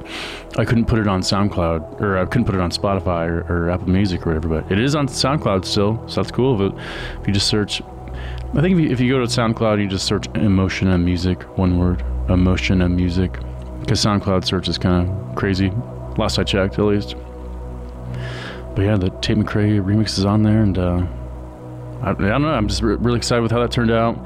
I 0.58 0.66
couldn't 0.66 0.86
put 0.86 1.00
it 1.00 1.08
on 1.08 1.22
SoundCloud 1.22 2.02
or 2.02 2.18
I 2.18 2.26
couldn't 2.26 2.46
put 2.46 2.56
it 2.56 2.62
on 2.62 2.72
Spotify 2.72 3.28
or, 3.28 3.42
or 3.50 3.70
Apple 3.70 3.90
Music 3.90 4.26
or 4.26 4.34
whatever. 4.34 4.62
But 4.62 4.72
it 4.72 4.80
is 4.80 4.96
on 4.96 5.08
SoundCloud 5.08 5.66
still, 5.66 6.08
so 6.08 6.22
that's 6.22 6.32
cool. 6.32 6.58
But 6.58 6.80
if 7.20 7.28
you 7.28 7.34
just 7.34 7.48
search, 7.48 7.82
I 8.56 8.62
think 8.62 8.78
if 8.78 8.80
you, 8.80 8.92
if 8.92 9.00
you 9.00 9.12
go 9.12 9.20
to 9.20 9.26
SoundCloud, 9.26 9.82
you 9.82 9.88
just 9.88 10.06
search 10.06 10.28
"emotion 10.36 10.90
and 10.90 11.04
music," 11.04 11.42
one 11.58 11.80
word, 11.80 12.04
"emotion 12.30 12.82
and 12.82 12.96
music," 12.96 13.34
because 13.80 14.04
SoundCloud 14.04 14.46
search 14.46 14.68
is 14.68 14.78
kind 14.78 15.10
of 15.10 15.36
crazy. 15.36 15.72
Last 16.18 16.38
I 16.38 16.44
checked, 16.44 16.78
at 16.78 16.86
least. 16.86 17.16
But 18.76 18.84
yeah, 18.84 18.98
the 18.98 19.10
Tate 19.22 19.38
McRae 19.38 19.84
remix 19.84 20.18
is 20.18 20.26
on 20.26 20.44
there, 20.44 20.62
and 20.62 20.78
uh, 20.78 21.06
I, 22.02 22.12
I, 22.12 22.14
don't 22.14 22.42
know. 22.44 22.50
I'm 22.50 22.68
just 22.68 22.82
re- 22.82 22.96
really 22.96 23.18
excited 23.18 23.42
with 23.42 23.52
how 23.52 23.60
that 23.60 23.72
turned 23.72 23.92
out 23.92 24.18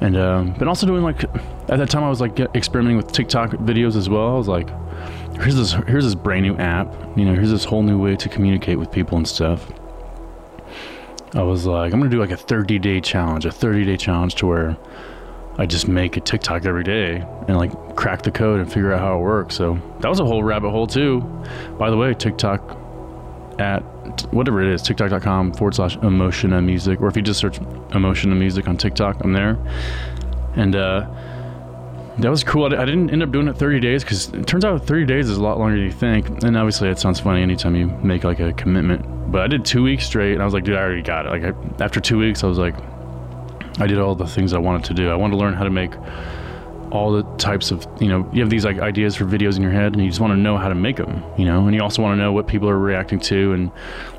and 0.00 0.16
um, 0.16 0.52
been 0.54 0.68
also 0.68 0.86
doing 0.86 1.02
like 1.02 1.24
at 1.24 1.78
that 1.78 1.90
time 1.90 2.04
I 2.04 2.08
was 2.08 2.20
like 2.20 2.38
experimenting 2.54 2.96
with 2.96 3.12
TikTok 3.12 3.50
videos 3.50 3.96
as 3.96 4.08
well. 4.08 4.28
I 4.28 4.38
was 4.38 4.48
like, 4.48 4.68
here's 5.36 5.56
this 5.56 5.72
here's 5.72 6.04
this 6.04 6.14
brand 6.14 6.46
new 6.46 6.56
app, 6.56 6.94
you 7.16 7.24
know, 7.24 7.34
here's 7.34 7.50
this 7.50 7.64
whole 7.64 7.82
new 7.82 7.98
way 7.98 8.16
to 8.16 8.28
communicate 8.28 8.78
with 8.78 8.90
people 8.90 9.18
and 9.18 9.26
stuff. 9.26 9.70
I 11.34 11.42
was 11.42 11.66
like, 11.66 11.92
I'm 11.92 12.00
gonna 12.00 12.10
do 12.10 12.20
like 12.20 12.30
a 12.30 12.36
30 12.36 12.78
day 12.78 13.00
challenge, 13.00 13.44
a 13.44 13.50
30 13.50 13.84
day 13.84 13.96
challenge 13.96 14.34
to 14.36 14.46
where 14.46 14.76
I 15.58 15.66
just 15.66 15.88
make 15.88 16.16
a 16.16 16.20
TikTok 16.20 16.64
every 16.64 16.84
day 16.84 17.16
and 17.48 17.56
like 17.56 17.96
crack 17.96 18.22
the 18.22 18.30
code 18.30 18.60
and 18.60 18.72
figure 18.72 18.92
out 18.92 19.00
how 19.00 19.18
it 19.18 19.22
works. 19.22 19.56
So 19.56 19.78
that 20.00 20.08
was 20.08 20.20
a 20.20 20.24
whole 20.24 20.42
rabbit 20.42 20.70
hole 20.70 20.86
too. 20.86 21.20
By 21.78 21.90
the 21.90 21.96
way, 21.96 22.14
TikTok 22.14 22.78
at 23.58 23.80
whatever 24.32 24.62
it 24.62 24.68
is, 24.72 24.82
tiktok.com 24.82 25.52
forward 25.54 25.74
slash 25.74 25.96
emotion 25.96 26.52
and 26.52 26.66
music, 26.66 27.00
or 27.00 27.08
if 27.08 27.16
you 27.16 27.22
just 27.22 27.40
search 27.40 27.58
emotion 27.92 28.30
and 28.30 28.38
music 28.38 28.68
on 28.68 28.76
TikTok, 28.76 29.22
I'm 29.24 29.32
there. 29.32 29.58
And 30.54 30.76
uh, 30.76 31.08
that 32.18 32.30
was 32.30 32.42
cool. 32.42 32.66
I, 32.66 32.84
didn't 32.84 33.10
end 33.10 33.22
up 33.22 33.30
doing 33.30 33.46
it 33.48 33.56
30 33.56 33.80
days 33.80 34.02
because 34.02 34.28
it 34.28 34.46
turns 34.46 34.64
out 34.64 34.84
30 34.84 35.06
days 35.06 35.28
is 35.28 35.36
a 35.36 35.42
lot 35.42 35.58
longer 35.58 35.76
than 35.76 35.84
you 35.84 35.92
think. 35.92 36.28
And 36.42 36.56
obviously, 36.56 36.88
it 36.88 36.98
sounds 36.98 37.20
funny 37.20 37.42
anytime 37.42 37.76
you 37.76 37.86
make 38.02 38.24
like 38.24 38.40
a 38.40 38.52
commitment. 38.52 39.30
But 39.30 39.42
I 39.42 39.46
did 39.46 39.64
two 39.64 39.82
weeks 39.82 40.06
straight, 40.06 40.32
and 40.32 40.42
I 40.42 40.44
was 40.44 40.54
like, 40.54 40.64
dude, 40.64 40.76
I 40.76 40.80
already 40.80 41.02
got 41.02 41.26
it. 41.26 41.30
Like 41.30 41.44
I, 41.44 41.84
after 41.84 42.00
two 42.00 42.18
weeks, 42.18 42.42
I 42.42 42.46
was 42.46 42.58
like, 42.58 42.74
I 43.78 43.86
did 43.86 43.98
all 43.98 44.14
the 44.14 44.26
things 44.26 44.52
I 44.52 44.58
wanted 44.58 44.84
to 44.86 44.94
do. 44.94 45.10
I 45.10 45.14
wanted 45.14 45.36
to 45.36 45.38
learn 45.38 45.54
how 45.54 45.64
to 45.64 45.70
make 45.70 45.92
all 46.90 47.12
the 47.12 47.22
types 47.36 47.70
of 47.70 47.86
you 48.00 48.08
know 48.08 48.28
you 48.32 48.40
have 48.40 48.50
these 48.50 48.64
like 48.64 48.78
ideas 48.78 49.14
for 49.14 49.24
videos 49.24 49.56
in 49.56 49.62
your 49.62 49.70
head 49.70 49.92
and 49.92 50.02
you 50.02 50.08
just 50.08 50.20
want 50.20 50.32
to 50.32 50.36
know 50.36 50.56
how 50.56 50.68
to 50.68 50.74
make 50.74 50.96
them 50.96 51.22
you 51.36 51.44
know 51.44 51.66
and 51.66 51.74
you 51.74 51.82
also 51.82 52.00
want 52.00 52.16
to 52.16 52.22
know 52.22 52.32
what 52.32 52.46
people 52.46 52.68
are 52.68 52.78
reacting 52.78 53.20
to 53.20 53.52
and 53.52 53.70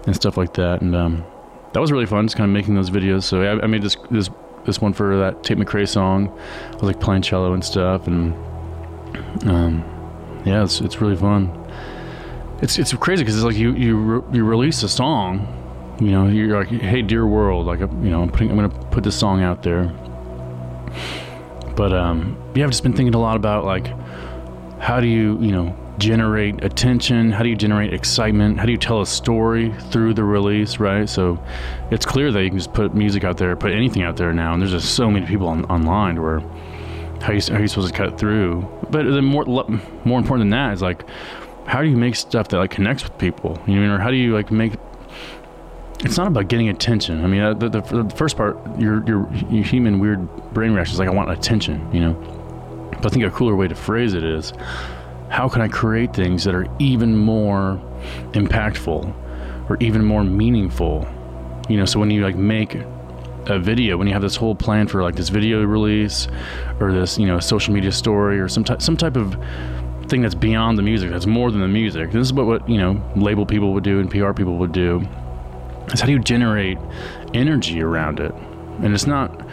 and 0.05 0.15
stuff 0.15 0.37
like 0.37 0.53
that 0.53 0.81
and 0.81 0.95
um, 0.95 1.25
that 1.73 1.79
was 1.79 1.91
really 1.91 2.05
fun 2.05 2.27
just 2.27 2.37
kind 2.37 2.49
of 2.49 2.53
making 2.53 2.75
those 2.75 2.91
videos 2.91 3.23
so 3.23 3.41
I, 3.41 3.63
I, 3.63 3.67
made 3.67 3.81
this 3.81 3.97
this 4.11 4.29
this 4.69 4.81
one 4.81 4.93
for 4.93 5.17
that 5.17 5.43
Tate 5.43 5.57
McRae 5.57 5.87
song 5.87 6.29
I 6.29 6.73
was 6.73 6.83
like 6.83 6.99
playing 6.99 7.23
cello 7.23 7.53
and 7.53 7.63
stuff 7.63 8.07
and 8.07 8.33
um, 9.45 9.83
yeah 10.45 10.63
it's, 10.63 10.81
it's 10.81 11.01
really 11.01 11.15
fun. 11.15 11.55
It's 12.61 12.77
it's 12.77 12.93
crazy 12.93 13.23
because 13.23 13.35
it's 13.35 13.45
like 13.45 13.55
you 13.55 13.73
you 13.73 13.97
re- 13.97 14.37
you 14.37 14.43
release 14.45 14.83
a 14.83 14.89
song 14.89 15.55
you 15.99 16.11
know 16.11 16.27
you're 16.27 16.57
like 16.57 16.69
hey 16.69 17.01
dear 17.01 17.25
world 17.25 17.65
like 17.65 17.79
you 17.79 18.09
know 18.09 18.21
I'm 18.21 18.29
putting 18.29 18.49
I'm 18.51 18.55
gonna 18.55 18.69
put 18.91 19.03
this 19.03 19.17
song 19.17 19.41
out 19.41 19.63
there. 19.63 19.85
But 21.75 21.93
um, 21.93 22.37
yeah, 22.55 22.65
I've 22.65 22.71
just 22.71 22.83
been 22.83 22.93
thinking 22.93 23.15
a 23.15 23.19
lot 23.19 23.37
about 23.37 23.63
like 23.63 23.87
how 24.79 24.99
do 24.99 25.07
you 25.07 25.39
you 25.39 25.51
know 25.51 25.75
generate 25.99 26.63
attention? 26.63 27.31
How 27.31 27.43
do 27.43 27.49
you 27.49 27.55
generate 27.55 27.93
excitement? 27.93 28.57
How 28.57 28.65
do 28.65 28.71
you 28.71 28.77
tell 28.77 29.01
a 29.01 29.05
story 29.05 29.73
through 29.91 30.15
the 30.15 30.23
release, 30.23 30.79
right? 30.79 31.07
So 31.07 31.43
it's 31.91 32.05
clear 32.05 32.31
that 32.31 32.43
you 32.43 32.49
can 32.49 32.57
just 32.57 32.73
put 32.73 32.95
music 32.95 33.23
out 33.23 33.37
there, 33.37 33.55
put 33.55 33.71
anything 33.71 34.01
out 34.01 34.17
there 34.17 34.33
now, 34.33 34.53
and 34.53 34.61
there's 34.61 34.71
just 34.71 34.95
so 34.95 35.11
many 35.11 35.25
people 35.25 35.47
on, 35.47 35.65
online 35.65 36.21
where 36.21 36.39
how 37.21 37.33
you, 37.33 37.41
how 37.41 37.55
are 37.55 37.61
you 37.61 37.67
supposed 37.67 37.93
to 37.93 37.97
cut 37.97 38.17
through? 38.17 38.67
But 38.89 39.03
then 39.03 39.25
more 39.25 39.45
more 40.05 40.19
important 40.19 40.41
than 40.41 40.51
that 40.51 40.73
is 40.73 40.81
like 40.81 41.05
how 41.67 41.83
do 41.83 41.87
you 41.87 41.97
make 41.97 42.15
stuff 42.15 42.47
that 42.47 42.57
like 42.57 42.71
connects 42.71 43.03
with 43.03 43.17
people? 43.17 43.61
You 43.67 43.79
know, 43.79 43.95
or 43.95 43.99
how 43.99 44.09
do 44.09 44.17
you 44.17 44.33
like 44.33 44.49
make 44.49 44.73
it's 46.01 46.17
not 46.17 46.27
about 46.27 46.47
getting 46.47 46.69
attention. 46.69 47.23
I 47.23 47.27
mean, 47.27 47.41
uh, 47.41 47.53
the, 47.53 47.69
the, 47.69 47.81
the, 47.81 48.15
first 48.15 48.37
part, 48.37 48.57
your, 48.79 49.05
your, 49.05 49.29
your 49.49 49.63
human 49.65 49.99
weird 49.99 50.25
brain 50.53 50.71
reaction 50.71 50.93
is 50.93 50.99
like, 50.99 51.09
I 51.09 51.11
want 51.11 51.29
attention, 51.29 51.93
you 51.93 51.99
know? 51.99 52.13
But 52.91 53.07
I 53.07 53.09
think 53.09 53.25
a 53.25 53.29
cooler 53.29 53.53
way 53.53 53.67
to 53.67 53.75
phrase 53.75 54.13
it 54.13 54.23
is, 54.23 54.53
how 55.29 55.47
can 55.47 55.61
I 55.61 55.67
create 55.67 56.13
things 56.13 56.43
that 56.43 56.55
are 56.55 56.67
even 56.79 57.15
more 57.15 57.79
impactful 58.33 59.69
or 59.69 59.77
even 59.79 60.03
more 60.03 60.23
meaningful? 60.23 61.07
You 61.69 61.77
know, 61.77 61.85
so 61.85 61.99
when 61.99 62.09
you 62.09 62.23
like 62.23 62.35
make 62.35 62.75
a 63.45 63.59
video, 63.59 63.97
when 63.97 64.07
you 64.07 64.13
have 64.13 64.21
this 64.21 64.35
whole 64.35 64.55
plan 64.55 64.87
for 64.87 65.03
like 65.03 65.15
this 65.15 65.29
video 65.29 65.63
release 65.63 66.27
or 66.79 66.91
this, 66.91 67.17
you 67.17 67.27
know, 67.27 67.39
social 67.39 67.73
media 67.73 67.91
story 67.91 68.39
or 68.39 68.47
some 68.47 68.63
type, 68.63 68.81
some 68.81 68.97
type 68.97 69.15
of 69.15 69.37
thing 70.07 70.21
that's 70.21 70.35
beyond 70.35 70.77
the 70.77 70.81
music, 70.81 71.11
that's 71.11 71.27
more 71.27 71.51
than 71.51 71.61
the 71.61 71.67
music. 71.67 72.11
This 72.11 72.27
is 72.27 72.33
what, 72.33 72.47
what, 72.47 72.67
you 72.67 72.77
know, 72.77 73.01
label 73.15 73.45
people 73.45 73.73
would 73.73 73.83
do 73.83 73.99
and 73.99 74.09
PR 74.09 74.33
people 74.33 74.57
would 74.57 74.71
do 74.71 75.07
is 75.93 75.99
how 75.99 76.07
do 76.07 76.11
you 76.11 76.19
generate 76.19 76.77
energy 77.33 77.81
around 77.81 78.19
it? 78.19 78.33
And 78.81 78.93
it's 78.93 79.07
not, 79.07 79.45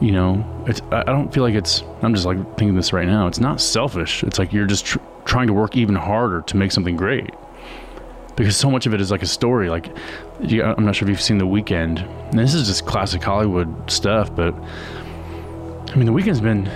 you 0.00 0.12
know, 0.12 0.64
it's, 0.66 0.80
I 0.90 1.04
don't 1.04 1.32
feel 1.32 1.42
like 1.42 1.54
it's, 1.54 1.82
I'm 2.02 2.14
just 2.14 2.26
like 2.26 2.38
thinking 2.56 2.74
this 2.74 2.92
right 2.92 3.06
now. 3.06 3.26
It's 3.26 3.40
not 3.40 3.60
selfish. 3.60 4.22
It's 4.22 4.38
like 4.38 4.52
you're 4.52 4.66
just 4.66 4.86
tr- 4.86 4.98
trying 5.24 5.46
to 5.48 5.52
work 5.52 5.76
even 5.76 5.94
harder 5.94 6.40
to 6.42 6.56
make 6.56 6.72
something 6.72 6.96
great. 6.96 7.34
Because 8.36 8.56
so 8.56 8.70
much 8.70 8.86
of 8.86 8.94
it 8.94 9.00
is 9.00 9.10
like 9.10 9.22
a 9.22 9.26
story. 9.26 9.68
Like, 9.68 9.94
you, 10.40 10.62
I'm 10.62 10.86
not 10.86 10.96
sure 10.96 11.06
if 11.06 11.10
you've 11.10 11.20
seen 11.20 11.36
The 11.38 11.46
Weeknd. 11.46 12.00
And 12.30 12.38
this 12.38 12.54
is 12.54 12.66
just 12.66 12.86
classic 12.86 13.22
Hollywood 13.22 13.90
stuff, 13.90 14.34
but 14.34 14.54
I 14.54 15.96
mean, 15.96 16.06
The 16.06 16.12
Weeknd's 16.12 16.40
been, 16.40 16.66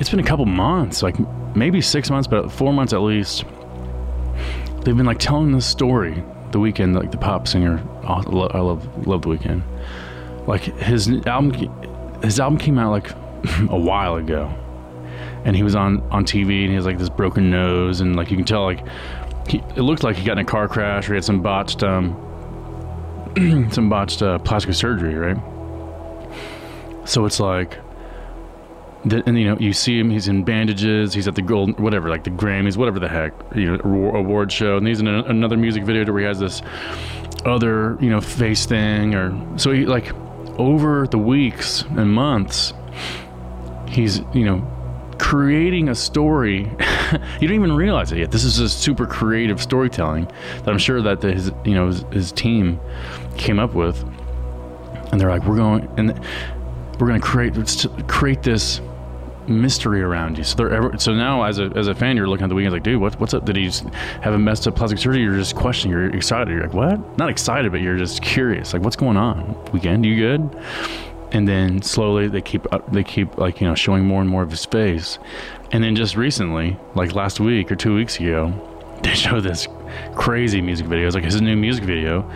it's 0.00 0.10
been 0.10 0.20
a 0.20 0.24
couple 0.24 0.46
months, 0.46 1.02
like 1.02 1.16
maybe 1.54 1.80
six 1.80 2.10
months, 2.10 2.26
but 2.26 2.50
four 2.50 2.72
months 2.72 2.92
at 2.92 3.00
least. 3.00 3.44
They've 4.82 4.96
been 4.96 5.06
like 5.06 5.18
telling 5.18 5.52
this 5.52 5.66
story 5.66 6.24
the 6.50 6.58
Weeknd, 6.58 6.96
like 6.96 7.10
the 7.10 7.18
pop 7.18 7.46
singer, 7.46 7.82
oh, 8.04 8.48
I 8.52 8.60
love 8.60 9.06
love 9.06 9.22
the 9.22 9.28
Weeknd. 9.28 9.62
Like 10.46 10.62
his 10.62 11.08
album, 11.26 11.52
his 12.22 12.40
album 12.40 12.58
came 12.58 12.78
out 12.78 12.90
like 12.90 13.10
a 13.70 13.78
while 13.78 14.16
ago, 14.16 14.52
and 15.44 15.54
he 15.56 15.62
was 15.62 15.74
on 15.74 16.02
on 16.10 16.24
TV 16.24 16.62
and 16.62 16.70
he 16.70 16.74
has 16.74 16.86
like 16.86 16.98
this 16.98 17.08
broken 17.08 17.50
nose 17.50 18.00
and 18.00 18.16
like 18.16 18.30
you 18.30 18.36
can 18.36 18.46
tell 18.46 18.64
like 18.64 18.84
he, 19.48 19.58
it 19.76 19.82
looked 19.82 20.02
like 20.02 20.16
he 20.16 20.24
got 20.24 20.32
in 20.32 20.38
a 20.38 20.44
car 20.44 20.68
crash 20.68 21.08
or 21.08 21.12
he 21.12 21.16
had 21.16 21.24
some 21.24 21.40
botched 21.40 21.82
um 21.82 22.24
some 23.70 23.88
botched 23.88 24.22
uh, 24.22 24.38
plastic 24.38 24.74
surgery, 24.74 25.14
right? 25.14 25.36
So 27.04 27.24
it's 27.24 27.40
like 27.40 27.78
and 29.04 29.38
you 29.38 29.44
know 29.44 29.56
you 29.58 29.72
see 29.72 29.98
him 29.98 30.10
he's 30.10 30.28
in 30.28 30.42
bandages 30.42 31.14
he's 31.14 31.28
at 31.28 31.34
the 31.34 31.42
gold 31.42 31.78
whatever 31.78 32.08
like 32.08 32.24
the 32.24 32.30
grammys 32.30 32.76
whatever 32.76 32.98
the 32.98 33.08
heck 33.08 33.32
you 33.54 33.76
know 33.76 34.10
award 34.14 34.50
show 34.50 34.76
and 34.76 34.86
he's 34.86 35.00
in 35.00 35.06
a, 35.06 35.22
another 35.24 35.56
music 35.56 35.84
video 35.84 36.04
where 36.12 36.20
he 36.20 36.26
has 36.26 36.40
this 36.40 36.62
other 37.44 37.96
you 38.00 38.10
know 38.10 38.20
face 38.20 38.66
thing 38.66 39.14
or 39.14 39.32
so 39.56 39.70
he 39.70 39.86
like 39.86 40.12
over 40.58 41.06
the 41.06 41.18
weeks 41.18 41.82
and 41.96 42.12
months 42.12 42.74
he's 43.88 44.20
you 44.34 44.44
know 44.44 44.66
creating 45.18 45.88
a 45.88 45.94
story. 45.94 46.70
You 47.40 47.48
don't 47.48 47.54
even 47.54 47.72
realize 47.72 48.12
it 48.12 48.18
yet. 48.18 48.30
This 48.32 48.44
is 48.44 48.58
a 48.58 48.68
super 48.68 49.06
creative 49.06 49.62
storytelling 49.62 50.26
that 50.26 50.68
i'm 50.68 50.78
sure 50.78 51.00
that 51.00 51.22
his 51.22 51.50
you 51.64 51.72
know 51.74 51.86
his, 51.86 52.04
his 52.12 52.32
team 52.32 52.78
came 53.38 53.58
up 53.58 53.72
with. 53.72 54.02
And 55.10 55.18
they're 55.18 55.30
like 55.30 55.44
we're 55.44 55.56
going 55.56 55.88
and 55.96 56.12
we're 57.00 57.06
going 57.06 57.18
to 57.18 57.26
create 57.26 57.54
create 58.08 58.42
this 58.42 58.82
mystery 59.48 60.02
around 60.02 60.38
you. 60.38 60.44
So 60.44 60.56
they're 60.56 60.72
ever, 60.72 60.98
so 60.98 61.14
now 61.14 61.42
as 61.42 61.58
a 61.58 61.70
as 61.74 61.88
a 61.88 61.94
fan, 61.94 62.16
you're 62.16 62.28
looking 62.28 62.44
at 62.44 62.48
the 62.48 62.54
Weeknd 62.54 62.72
like, 62.72 62.82
dude, 62.82 63.00
what, 63.00 63.18
what's 63.20 63.34
up? 63.34 63.44
Did 63.44 63.56
he 63.56 63.70
have 64.22 64.34
a 64.34 64.38
messed 64.38 64.66
up 64.66 64.76
plastic 64.76 64.98
surgery? 64.98 65.22
You're 65.22 65.36
just 65.36 65.56
questioning. 65.56 65.96
You're 65.96 66.14
excited. 66.14 66.52
You're 66.52 66.62
like, 66.62 66.74
what? 66.74 67.18
Not 67.18 67.30
excited, 67.30 67.72
but 67.72 67.80
you're 67.80 67.96
just 67.96 68.22
curious. 68.22 68.72
Like, 68.72 68.82
what's 68.82 68.96
going 68.96 69.16
on? 69.16 69.54
Weeknd, 69.66 70.04
you 70.04 70.16
good? 70.16 70.64
And 71.32 71.46
then 71.46 71.82
slowly 71.82 72.28
they 72.28 72.40
keep 72.40 72.66
they 72.90 73.04
keep 73.04 73.36
like 73.36 73.60
you 73.60 73.66
know 73.66 73.74
showing 73.74 74.04
more 74.04 74.20
and 74.20 74.30
more 74.30 74.42
of 74.42 74.50
his 74.50 74.64
face, 74.64 75.18
and 75.72 75.84
then 75.84 75.94
just 75.94 76.16
recently, 76.16 76.78
like 76.94 77.14
last 77.14 77.40
week 77.40 77.70
or 77.70 77.76
two 77.76 77.94
weeks 77.94 78.18
ago, 78.18 78.52
they 79.02 79.14
show 79.14 79.40
this 79.40 79.68
crazy 80.14 80.60
music 80.60 80.86
video. 80.86 81.06
It's 81.06 81.14
like 81.14 81.24
his 81.24 81.40
new 81.40 81.56
music 81.56 81.84
video, 81.84 82.28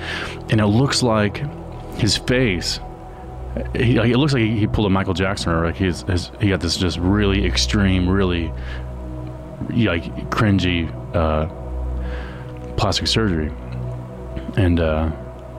and 0.51 0.61
it 0.61 0.67
looks 0.67 1.03
like 1.03 1.43
his 1.99 2.17
face 2.17 2.81
he, 3.75 3.99
like, 3.99 4.11
it 4.11 4.17
looks 4.17 4.33
like 4.33 4.43
he 4.43 4.67
pulled 4.67 4.87
a 4.87 4.91
Michael 4.91 5.15
Jackson 5.15 5.53
or 5.53 5.67
like 5.67 5.77
he's 5.77 6.03
his, 6.03 6.31
he 6.41 6.49
got 6.49 6.61
this 6.61 6.77
just 6.77 6.99
really 6.99 7.45
extreme, 7.45 8.09
really 8.09 8.53
like 9.69 10.05
cringy 10.31 10.91
uh, 11.15 11.47
plastic 12.77 13.07
surgery, 13.07 13.53
and 14.57 14.81
uh, 14.81 15.11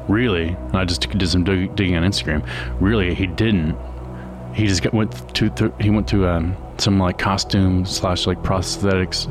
really, 0.07 0.57
I 0.73 0.85
just 0.85 1.07
did 1.09 1.29
some 1.29 1.43
dig- 1.43 1.75
digging 1.75 1.95
on 1.95 2.03
Instagram. 2.03 2.47
Really, 2.79 3.13
he 3.13 3.27
didn't. 3.27 3.77
He 4.55 4.67
just 4.67 4.81
got, 4.81 4.93
went 4.93 5.35
to 5.35 5.49
th- 5.49 5.71
he 5.79 5.89
went 5.89 6.07
to 6.09 6.27
um, 6.27 6.55
some 6.79 6.99
like 6.99 7.19
costume 7.19 7.85
slash 7.85 8.25
like 8.25 8.41
prosthetics 8.41 9.29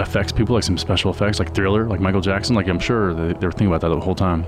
effects 0.00 0.30
people, 0.30 0.54
like 0.54 0.64
some 0.64 0.78
special 0.78 1.10
effects, 1.10 1.40
like 1.40 1.54
Thriller, 1.54 1.88
like 1.88 2.00
Michael 2.00 2.20
Jackson. 2.20 2.54
Like 2.54 2.68
I'm 2.68 2.78
sure 2.78 3.14
they, 3.14 3.32
they 3.32 3.46
were 3.46 3.52
thinking 3.52 3.68
about 3.68 3.80
that 3.80 3.88
the 3.88 4.00
whole 4.00 4.14
time 4.14 4.46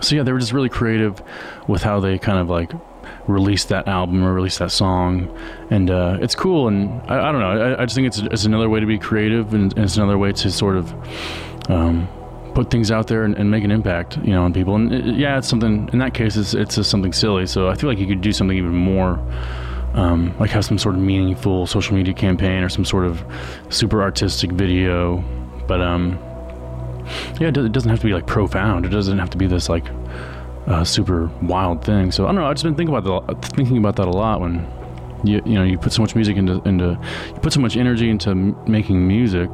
so 0.00 0.16
yeah, 0.16 0.22
they 0.22 0.32
were 0.32 0.38
just 0.38 0.52
really 0.52 0.68
creative 0.68 1.22
with 1.68 1.82
how 1.82 2.00
they 2.00 2.18
kind 2.18 2.38
of 2.38 2.48
like 2.48 2.72
released 3.26 3.68
that 3.68 3.88
album 3.88 4.22
or 4.22 4.32
released 4.32 4.58
that 4.58 4.70
song, 4.70 5.34
and 5.70 5.90
uh, 5.90 6.18
it's 6.20 6.34
cool. 6.34 6.68
And 6.68 7.00
I, 7.10 7.28
I 7.28 7.32
don't 7.32 7.40
know, 7.40 7.74
I, 7.74 7.82
I, 7.82 7.84
just 7.84 7.94
think 7.94 8.06
it's 8.06 8.18
it's 8.18 8.44
another 8.44 8.68
way 8.68 8.80
to 8.80 8.86
be 8.86 8.98
creative, 8.98 9.54
and, 9.54 9.72
and 9.74 9.84
it's 9.84 9.96
another 9.96 10.18
way 10.18 10.32
to 10.32 10.50
sort 10.50 10.76
of 10.76 10.92
um, 11.70 12.08
put 12.54 12.70
things 12.70 12.90
out 12.90 13.06
there 13.06 13.24
and, 13.24 13.36
and, 13.36 13.50
make 13.50 13.64
an 13.64 13.70
impact, 13.70 14.18
you 14.18 14.30
know, 14.30 14.44
on 14.44 14.52
people. 14.52 14.76
And 14.76 14.92
it, 14.92 15.16
yeah, 15.16 15.38
it's 15.38 15.48
something. 15.48 15.88
In 15.92 15.98
that 15.98 16.14
case, 16.14 16.36
it's 16.36 16.54
it's 16.54 16.76
just 16.76 16.90
something 16.90 17.12
silly. 17.12 17.46
So 17.46 17.68
I 17.68 17.74
feel 17.74 17.88
like 17.88 17.98
you 17.98 18.06
could 18.06 18.20
do 18.20 18.32
something 18.32 18.56
even 18.56 18.74
more. 18.74 19.20
Um, 19.94 20.34
like 20.40 20.50
have 20.50 20.64
some 20.64 20.76
sort 20.76 20.96
of 20.96 21.02
meaningful 21.02 21.68
social 21.68 21.94
media 21.94 22.12
campaign 22.12 22.64
or 22.64 22.68
some 22.68 22.84
sort 22.84 23.06
of 23.06 23.24
super 23.68 24.02
artistic 24.02 24.50
video, 24.50 25.22
but 25.68 25.80
um, 25.80 26.18
yeah, 27.40 27.48
it 27.48 27.72
doesn't 27.72 27.90
have 27.90 28.00
to 28.00 28.06
be 28.06 28.12
like 28.12 28.26
profound. 28.26 28.86
It 28.86 28.90
doesn't 28.90 29.18
have 29.18 29.30
to 29.30 29.38
be 29.38 29.46
this 29.46 29.68
like 29.68 29.86
a 30.66 30.84
super 30.84 31.26
wild 31.42 31.84
thing. 31.84 32.10
So 32.10 32.24
I 32.24 32.28
don't 32.28 32.36
know. 32.36 32.46
I've 32.46 32.56
just 32.56 32.64
been 32.64 32.74
thinking 32.74 32.94
about 32.94 33.26
that, 33.26 33.42
thinking 33.56 33.78
about 33.78 33.96
that 33.96 34.08
a 34.08 34.10
lot 34.10 34.40
when 34.40 34.66
you 35.24 35.40
you 35.44 35.54
know 35.54 35.64
you 35.64 35.78
put 35.78 35.92
so 35.92 36.02
much 36.02 36.14
music 36.14 36.36
into 36.36 36.62
into 36.66 36.98
you 37.28 37.40
put 37.40 37.52
so 37.52 37.60
much 37.60 37.76
energy 37.76 38.10
into 38.10 38.30
m- 38.30 38.56
making 38.70 39.06
music, 39.06 39.50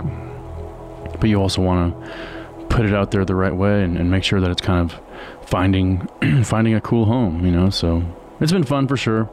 but 1.18 1.28
you 1.28 1.40
also 1.40 1.62
want 1.62 1.94
to 1.94 2.66
put 2.68 2.86
it 2.86 2.94
out 2.94 3.10
there 3.10 3.24
the 3.24 3.34
right 3.34 3.54
way 3.54 3.82
and, 3.82 3.98
and 3.98 4.10
make 4.10 4.22
sure 4.22 4.40
that 4.40 4.50
it's 4.50 4.62
kind 4.62 4.90
of 4.90 5.00
finding 5.46 6.08
finding 6.44 6.74
a 6.74 6.80
cool 6.80 7.04
home. 7.04 7.44
You 7.44 7.52
know, 7.52 7.70
so 7.70 8.02
it's 8.40 8.52
been 8.52 8.64
fun 8.64 8.88
for 8.88 8.96
sure. 8.96 9.30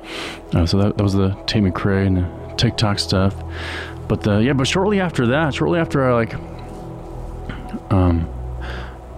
Uh, 0.53 0.65
so 0.65 0.77
that, 0.79 0.97
that 0.97 1.03
was 1.03 1.13
the 1.13 1.29
Tate 1.45 1.63
McRae 1.63 2.07
and 2.07 2.17
the 2.17 2.55
TikTok 2.57 2.99
stuff. 2.99 3.35
But 4.07 4.21
the, 4.21 4.39
yeah, 4.39 4.53
but 4.53 4.67
shortly 4.67 4.99
after 4.99 5.27
that, 5.27 5.53
shortly 5.53 5.79
after 5.79 6.09
I 6.09 6.13
like 6.13 6.33
um 7.91 8.33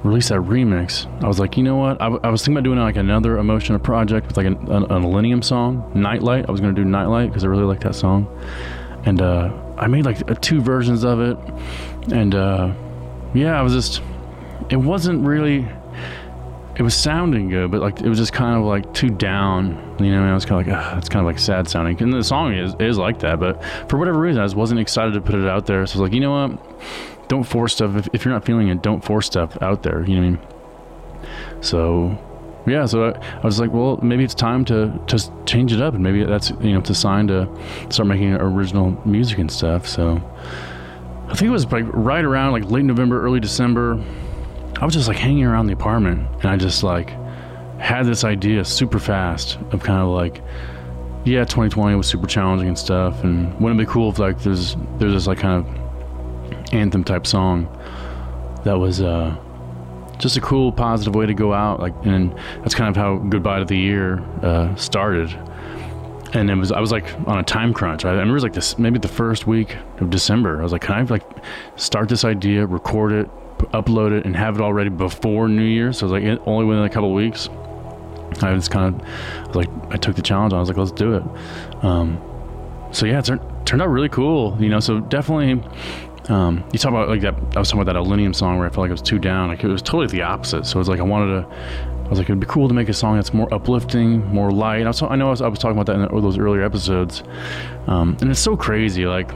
released 0.03 0.29
that 0.29 0.39
remix, 0.39 1.05
I 1.21 1.27
was 1.27 1.39
like, 1.39 1.57
you 1.57 1.63
know 1.63 1.75
what? 1.75 2.01
I, 2.01 2.05
w- 2.05 2.21
I 2.23 2.29
was 2.29 2.41
thinking 2.41 2.55
about 2.57 2.63
doing 2.63 2.79
like 2.79 2.95
another 2.95 3.35
Emotiona 3.35 3.83
project 3.83 4.27
with 4.27 4.37
like 4.37 4.45
an, 4.45 4.55
an, 4.71 4.83
a 4.83 4.99
Illenium 4.99 5.43
song, 5.43 5.91
Nightlight. 5.93 6.45
I 6.47 6.51
was 6.51 6.61
gonna 6.61 6.73
do 6.73 6.85
Nightlight 6.85 7.29
because 7.29 7.43
I 7.43 7.47
really 7.47 7.65
like 7.65 7.81
that 7.81 7.95
song, 7.95 8.27
and 9.05 9.21
uh, 9.21 9.51
I 9.77 9.87
made 9.87 10.05
like 10.05 10.29
uh, 10.31 10.35
two 10.35 10.61
versions 10.61 11.03
of 11.03 11.19
it, 11.19 11.37
and 12.13 12.33
uh, 12.33 12.73
yeah, 13.33 13.59
I 13.59 13.61
was 13.61 13.73
just, 13.73 14.01
it 14.69 14.77
wasn't 14.77 15.25
really 15.25 15.67
it 16.79 16.81
was 16.81 16.95
sounding 16.95 17.49
good, 17.49 17.71
but 17.71 17.81
like 17.81 17.99
it 17.99 18.07
was 18.07 18.17
just 18.17 18.31
kind 18.31 18.55
of 18.55 18.63
like 18.63 18.93
too 18.93 19.09
down. 19.09 19.97
You 19.99 20.11
know, 20.11 20.23
I 20.23 20.33
was 20.33 20.45
kind 20.45 20.61
of 20.61 20.73
like, 20.73 20.97
it's 20.97 21.09
kind 21.09 21.19
of 21.19 21.25
like 21.25 21.37
sad 21.37 21.67
sounding. 21.67 22.01
And 22.01 22.13
the 22.13 22.23
song 22.23 22.53
is 22.53 22.73
is 22.79 22.97
like 22.97 23.19
that, 23.19 23.37
but 23.37 23.61
for 23.89 23.97
whatever 23.97 24.17
reason, 24.17 24.41
I 24.41 24.45
just 24.45 24.55
wasn't 24.55 24.79
excited 24.79 25.13
to 25.15 25.21
put 25.21 25.35
it 25.35 25.45
out 25.45 25.65
there. 25.65 25.85
So 25.85 25.99
I 25.99 26.01
was 26.01 26.09
like, 26.09 26.13
you 26.13 26.21
know 26.21 26.31
what? 26.47 26.81
Don't 27.29 27.43
force 27.43 27.75
stuff. 27.75 27.95
If, 27.95 28.09
if 28.11 28.25
you're 28.25 28.33
not 28.33 28.43
feeling 28.43 28.67
it, 28.67 28.81
don't 28.81 29.03
force 29.03 29.27
stuff 29.27 29.57
out 29.61 29.83
there. 29.83 30.03
You 30.05 30.19
know 30.19 30.21
what 30.21 30.27
I 30.27 31.21
mean? 31.21 31.61
So 31.61 32.17
yeah, 32.67 32.85
so 32.85 33.09
I, 33.09 33.37
I, 33.37 33.45
was 33.45 33.59
like, 33.59 33.71
well, 33.71 33.97
maybe 34.01 34.23
it's 34.23 34.35
time 34.35 34.65
to 34.65 34.99
to 35.07 35.31
change 35.45 35.71
it 35.71 35.81
up, 35.81 35.93
and 35.93 36.03
maybe 36.03 36.23
that's 36.23 36.51
you 36.61 36.73
know 36.73 36.81
to 36.81 36.93
sign 36.93 37.27
to 37.27 37.47
start 37.89 38.07
making 38.07 38.33
original 38.33 39.01
music 39.05 39.39
and 39.39 39.49
stuff. 39.49 39.87
So 39.87 40.21
I 41.29 41.35
think 41.35 41.49
it 41.49 41.51
was 41.51 41.71
like 41.71 41.85
right 41.87 42.25
around 42.25 42.51
like 42.51 42.69
late 42.69 42.85
November, 42.85 43.23
early 43.23 43.39
December. 43.39 44.03
I 44.81 44.85
was 44.85 44.93
just 44.93 45.07
like 45.07 45.17
hanging 45.17 45.45
around 45.45 45.67
the 45.67 45.73
apartment 45.73 46.27
and 46.41 46.45
I 46.45 46.55
just 46.55 46.83
like 46.83 47.09
had 47.79 48.05
this 48.05 48.23
idea 48.23 48.63
super 48.63 48.97
fast 48.99 49.57
of 49.71 49.83
kind 49.83 50.01
of 50.01 50.09
like, 50.09 50.41
yeah, 51.25 51.41
2020 51.41 51.95
was 51.95 52.07
super 52.07 52.27
challenging 52.27 52.69
and 52.69 52.77
stuff. 52.77 53.23
And 53.23 53.53
wouldn't 53.59 53.79
it 53.79 53.85
be 53.85 53.91
cool 53.91 54.09
if 54.09 54.19
like 54.19 54.39
there's 54.39 54.75
there's 54.97 55.13
this 55.13 55.27
like 55.27 55.37
kind 55.39 55.65
of 55.65 55.88
anthem 56.71 57.03
type 57.03 57.25
song 57.25 57.67
that 58.63 58.77
was 58.77 59.01
uh, 59.01 59.35
just 60.17 60.37
a 60.37 60.41
cool 60.41 60.71
positive 60.71 61.15
way 61.15 61.25
to 61.25 61.33
go 61.33 61.53
out. 61.53 61.79
Like, 61.79 61.93
and 62.03 62.35
that's 62.61 62.75
kind 62.75 62.89
of 62.89 62.95
how 62.95 63.17
Goodbye 63.17 63.59
to 63.59 63.65
the 63.65 63.77
Year 63.77 64.19
uh, 64.43 64.75
started. 64.75 65.29
And 66.33 66.51
it 66.51 66.55
was 66.55 66.71
I 66.71 66.79
was 66.79 66.91
like 66.91 67.11
on 67.27 67.39
a 67.39 67.43
time 67.43 67.73
crunch. 67.73 68.05
I 68.05 68.11
remember 68.11 68.31
it 68.31 68.35
was 68.35 68.43
like 68.43 68.53
this 68.53 68.77
maybe 68.77 68.99
the 68.99 69.07
first 69.07 69.47
week 69.47 69.75
of 69.99 70.11
December. 70.11 70.59
I 70.59 70.63
was 70.63 70.71
like, 70.71 70.83
can 70.83 70.95
I 70.95 71.01
like 71.01 71.23
start 71.75 72.07
this 72.07 72.23
idea, 72.23 72.67
record 72.67 73.13
it, 73.13 73.29
upload 73.71 74.11
it 74.11 74.25
and 74.25 74.35
have 74.35 74.55
it 74.55 74.61
all 74.61 74.71
ready 74.71 74.89
before 74.89 75.47
New 75.47 75.63
Year. 75.63 75.91
So 75.91 76.05
it 76.05 76.11
was 76.11 76.23
like 76.23 76.47
only 76.47 76.65
within 76.65 76.83
a 76.83 76.89
couple 76.89 77.13
weeks. 77.13 77.49
I 78.41 78.53
was 78.53 78.67
kind 78.67 79.01
of 79.01 79.55
like 79.55 79.69
I 79.89 79.97
took 79.97 80.15
the 80.15 80.21
challenge. 80.21 80.53
I 80.53 80.59
was 80.59 80.69
like, 80.69 80.77
let's 80.77 80.91
do 80.91 81.15
it. 81.15 81.23
Um, 81.83 82.21
so 82.91 83.07
yeah, 83.07 83.19
it 83.19 83.25
turned, 83.25 83.41
turned 83.65 83.81
out 83.81 83.89
really 83.89 84.09
cool. 84.09 84.55
You 84.59 84.69
know, 84.69 84.79
so 84.79 84.99
definitely. 84.99 85.63
Um, 86.29 86.63
you 86.71 86.79
talk 86.79 86.91
about 86.91 87.09
like 87.09 87.21
that. 87.21 87.35
I 87.55 87.59
was 87.59 87.69
talking 87.69 87.81
about 87.81 87.93
that 87.93 87.99
Illenium 87.99 88.35
song 88.35 88.57
where 88.57 88.67
I 88.67 88.69
felt 88.69 88.83
like 88.83 88.89
I 88.89 88.93
was 88.93 89.01
too 89.01 89.19
down. 89.19 89.49
Like 89.49 89.63
it 89.63 89.67
was 89.67 89.81
totally 89.81 90.07
the 90.07 90.21
opposite. 90.21 90.65
So 90.65 90.77
it 90.77 90.79
was 90.79 90.89
like 90.89 90.99
I 90.99 91.03
wanted 91.03 91.41
to. 91.41 91.47
I 92.05 92.09
was 92.09 92.17
like, 92.17 92.27
it'd 92.27 92.39
be 92.39 92.47
cool 92.47 92.67
to 92.67 92.73
make 92.73 92.89
a 92.89 92.93
song 92.93 93.17
that's 93.17 93.35
more 93.35 93.53
uplifting, 93.53 94.25
more 94.33 94.49
light. 94.51 94.81
I, 94.83 94.87
was, 94.87 95.01
I 95.03 95.15
know 95.15 95.27
I 95.27 95.29
was, 95.29 95.41
I 95.43 95.47
was, 95.47 95.59
talking 95.59 95.77
about 95.77 95.85
that 95.85 96.11
in 96.11 96.21
those 96.21 96.39
earlier 96.39 96.63
episodes, 96.63 97.21
um, 97.85 98.17
and 98.19 98.31
it's 98.31 98.39
so 98.39 98.57
crazy. 98.57 99.05
Like 99.05 99.31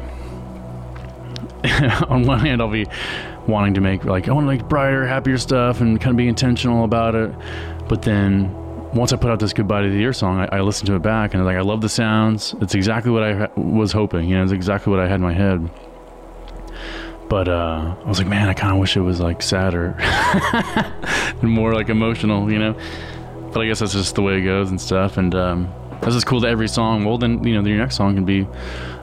on 2.10 2.26
one 2.26 2.40
hand, 2.40 2.62
I'll 2.62 2.72
be 2.72 2.88
wanting 3.48 3.74
to 3.76 3.82
make 3.82 4.06
like 4.06 4.28
I 4.28 4.32
want 4.32 4.46
to 4.46 4.50
make 4.50 4.68
brighter, 4.68 5.06
happier 5.06 5.38
stuff 5.38 5.82
and 5.82 6.00
kind 6.00 6.12
of 6.12 6.18
be 6.18 6.28
intentional 6.28 6.84
about 6.84 7.16
it. 7.16 7.32
But 7.88 8.02
then 8.02 8.52
once 8.94 9.14
I 9.14 9.18
put 9.18 9.32
out 9.32 9.40
this 9.40 9.54
goodbye 9.54 9.82
to 9.82 9.90
the 9.90 9.98
year 9.98 10.14
song, 10.14 10.40
I, 10.40 10.58
I 10.58 10.62
listened 10.62 10.88
to 10.88 10.96
it 10.96 11.02
back 11.02 11.34
and 11.34 11.42
I 11.42 11.46
like 11.46 11.58
I 11.58 11.62
love 11.62 11.82
the 11.82 11.90
sounds. 11.90 12.56
It's 12.62 12.76
exactly 12.76 13.12
what 13.12 13.24
I 13.24 13.50
was 13.56 13.92
hoping. 13.92 14.30
You 14.30 14.38
know, 14.38 14.44
it's 14.44 14.52
exactly 14.52 14.92
what 14.92 15.00
I 15.00 15.08
had 15.08 15.16
in 15.16 15.22
my 15.22 15.34
head. 15.34 15.70
But 17.34 17.48
uh, 17.48 17.96
I 18.00 18.08
was 18.08 18.20
like, 18.20 18.28
man, 18.28 18.48
I 18.48 18.54
kind 18.54 18.74
of 18.74 18.80
wish 18.80 18.96
it 18.96 19.02
was 19.02 19.20
like 19.20 19.42
sadder 19.42 19.96
and 21.42 21.50
more 21.50 21.74
like 21.74 21.90
emotional, 21.90 22.52
you 22.52 22.60
know. 22.60 22.78
But 23.52 23.62
I 23.62 23.66
guess 23.66 23.80
that's 23.80 23.94
just 23.94 24.14
the 24.14 24.22
way 24.22 24.38
it 24.38 24.44
goes 24.44 24.70
and 24.70 24.80
stuff. 24.80 25.18
And 25.18 25.34
um, 25.34 25.74
that's 26.00 26.14
just 26.14 26.28
cool 26.28 26.42
that 26.42 26.50
every 26.50 26.68
song. 26.68 27.06
Well, 27.06 27.18
then 27.18 27.44
you 27.44 27.60
know, 27.60 27.68
your 27.68 27.80
next 27.80 27.96
song 27.96 28.14
can 28.14 28.24
be 28.24 28.48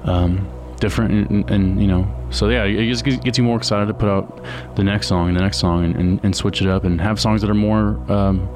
um, 0.05 0.49
different 0.79 1.29
and, 1.29 1.51
and, 1.51 1.83
you 1.83 1.89
know 1.89 2.09
so 2.31 2.49
yeah 2.49 2.65
it 2.65 2.87
just 2.87 3.05
gets 3.05 3.37
you 3.37 3.45
more 3.45 3.59
excited 3.59 3.87
to 3.87 3.93
put 3.93 4.09
out 4.09 4.43
the 4.77 4.85
next 4.85 5.09
song 5.09 5.29
and 5.29 5.37
the 5.37 5.43
next 5.43 5.59
song 5.59 5.85
and, 5.85 5.97
and, 5.97 6.21
and 6.25 6.35
switch 6.35 6.63
it 6.63 6.69
up 6.69 6.85
and 6.85 7.01
have 7.01 7.21
songs 7.21 7.43
that 7.43 7.51
are 7.51 7.55
more 7.55 8.01
um, 8.11 8.49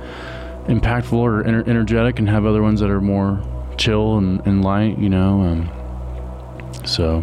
impactful 0.69 1.13
or 1.13 1.43
ener- 1.43 1.69
energetic 1.69 2.19
and 2.21 2.31
have 2.31 2.47
other 2.47 2.63
ones 2.63 2.81
that 2.81 2.89
are 2.89 3.01
more 3.01 3.43
chill 3.77 4.17
and, 4.17 4.41
and 4.47 4.65
light 4.65 4.97
you 4.99 5.11
know 5.11 5.43
um, 5.43 5.71
so 6.87 7.23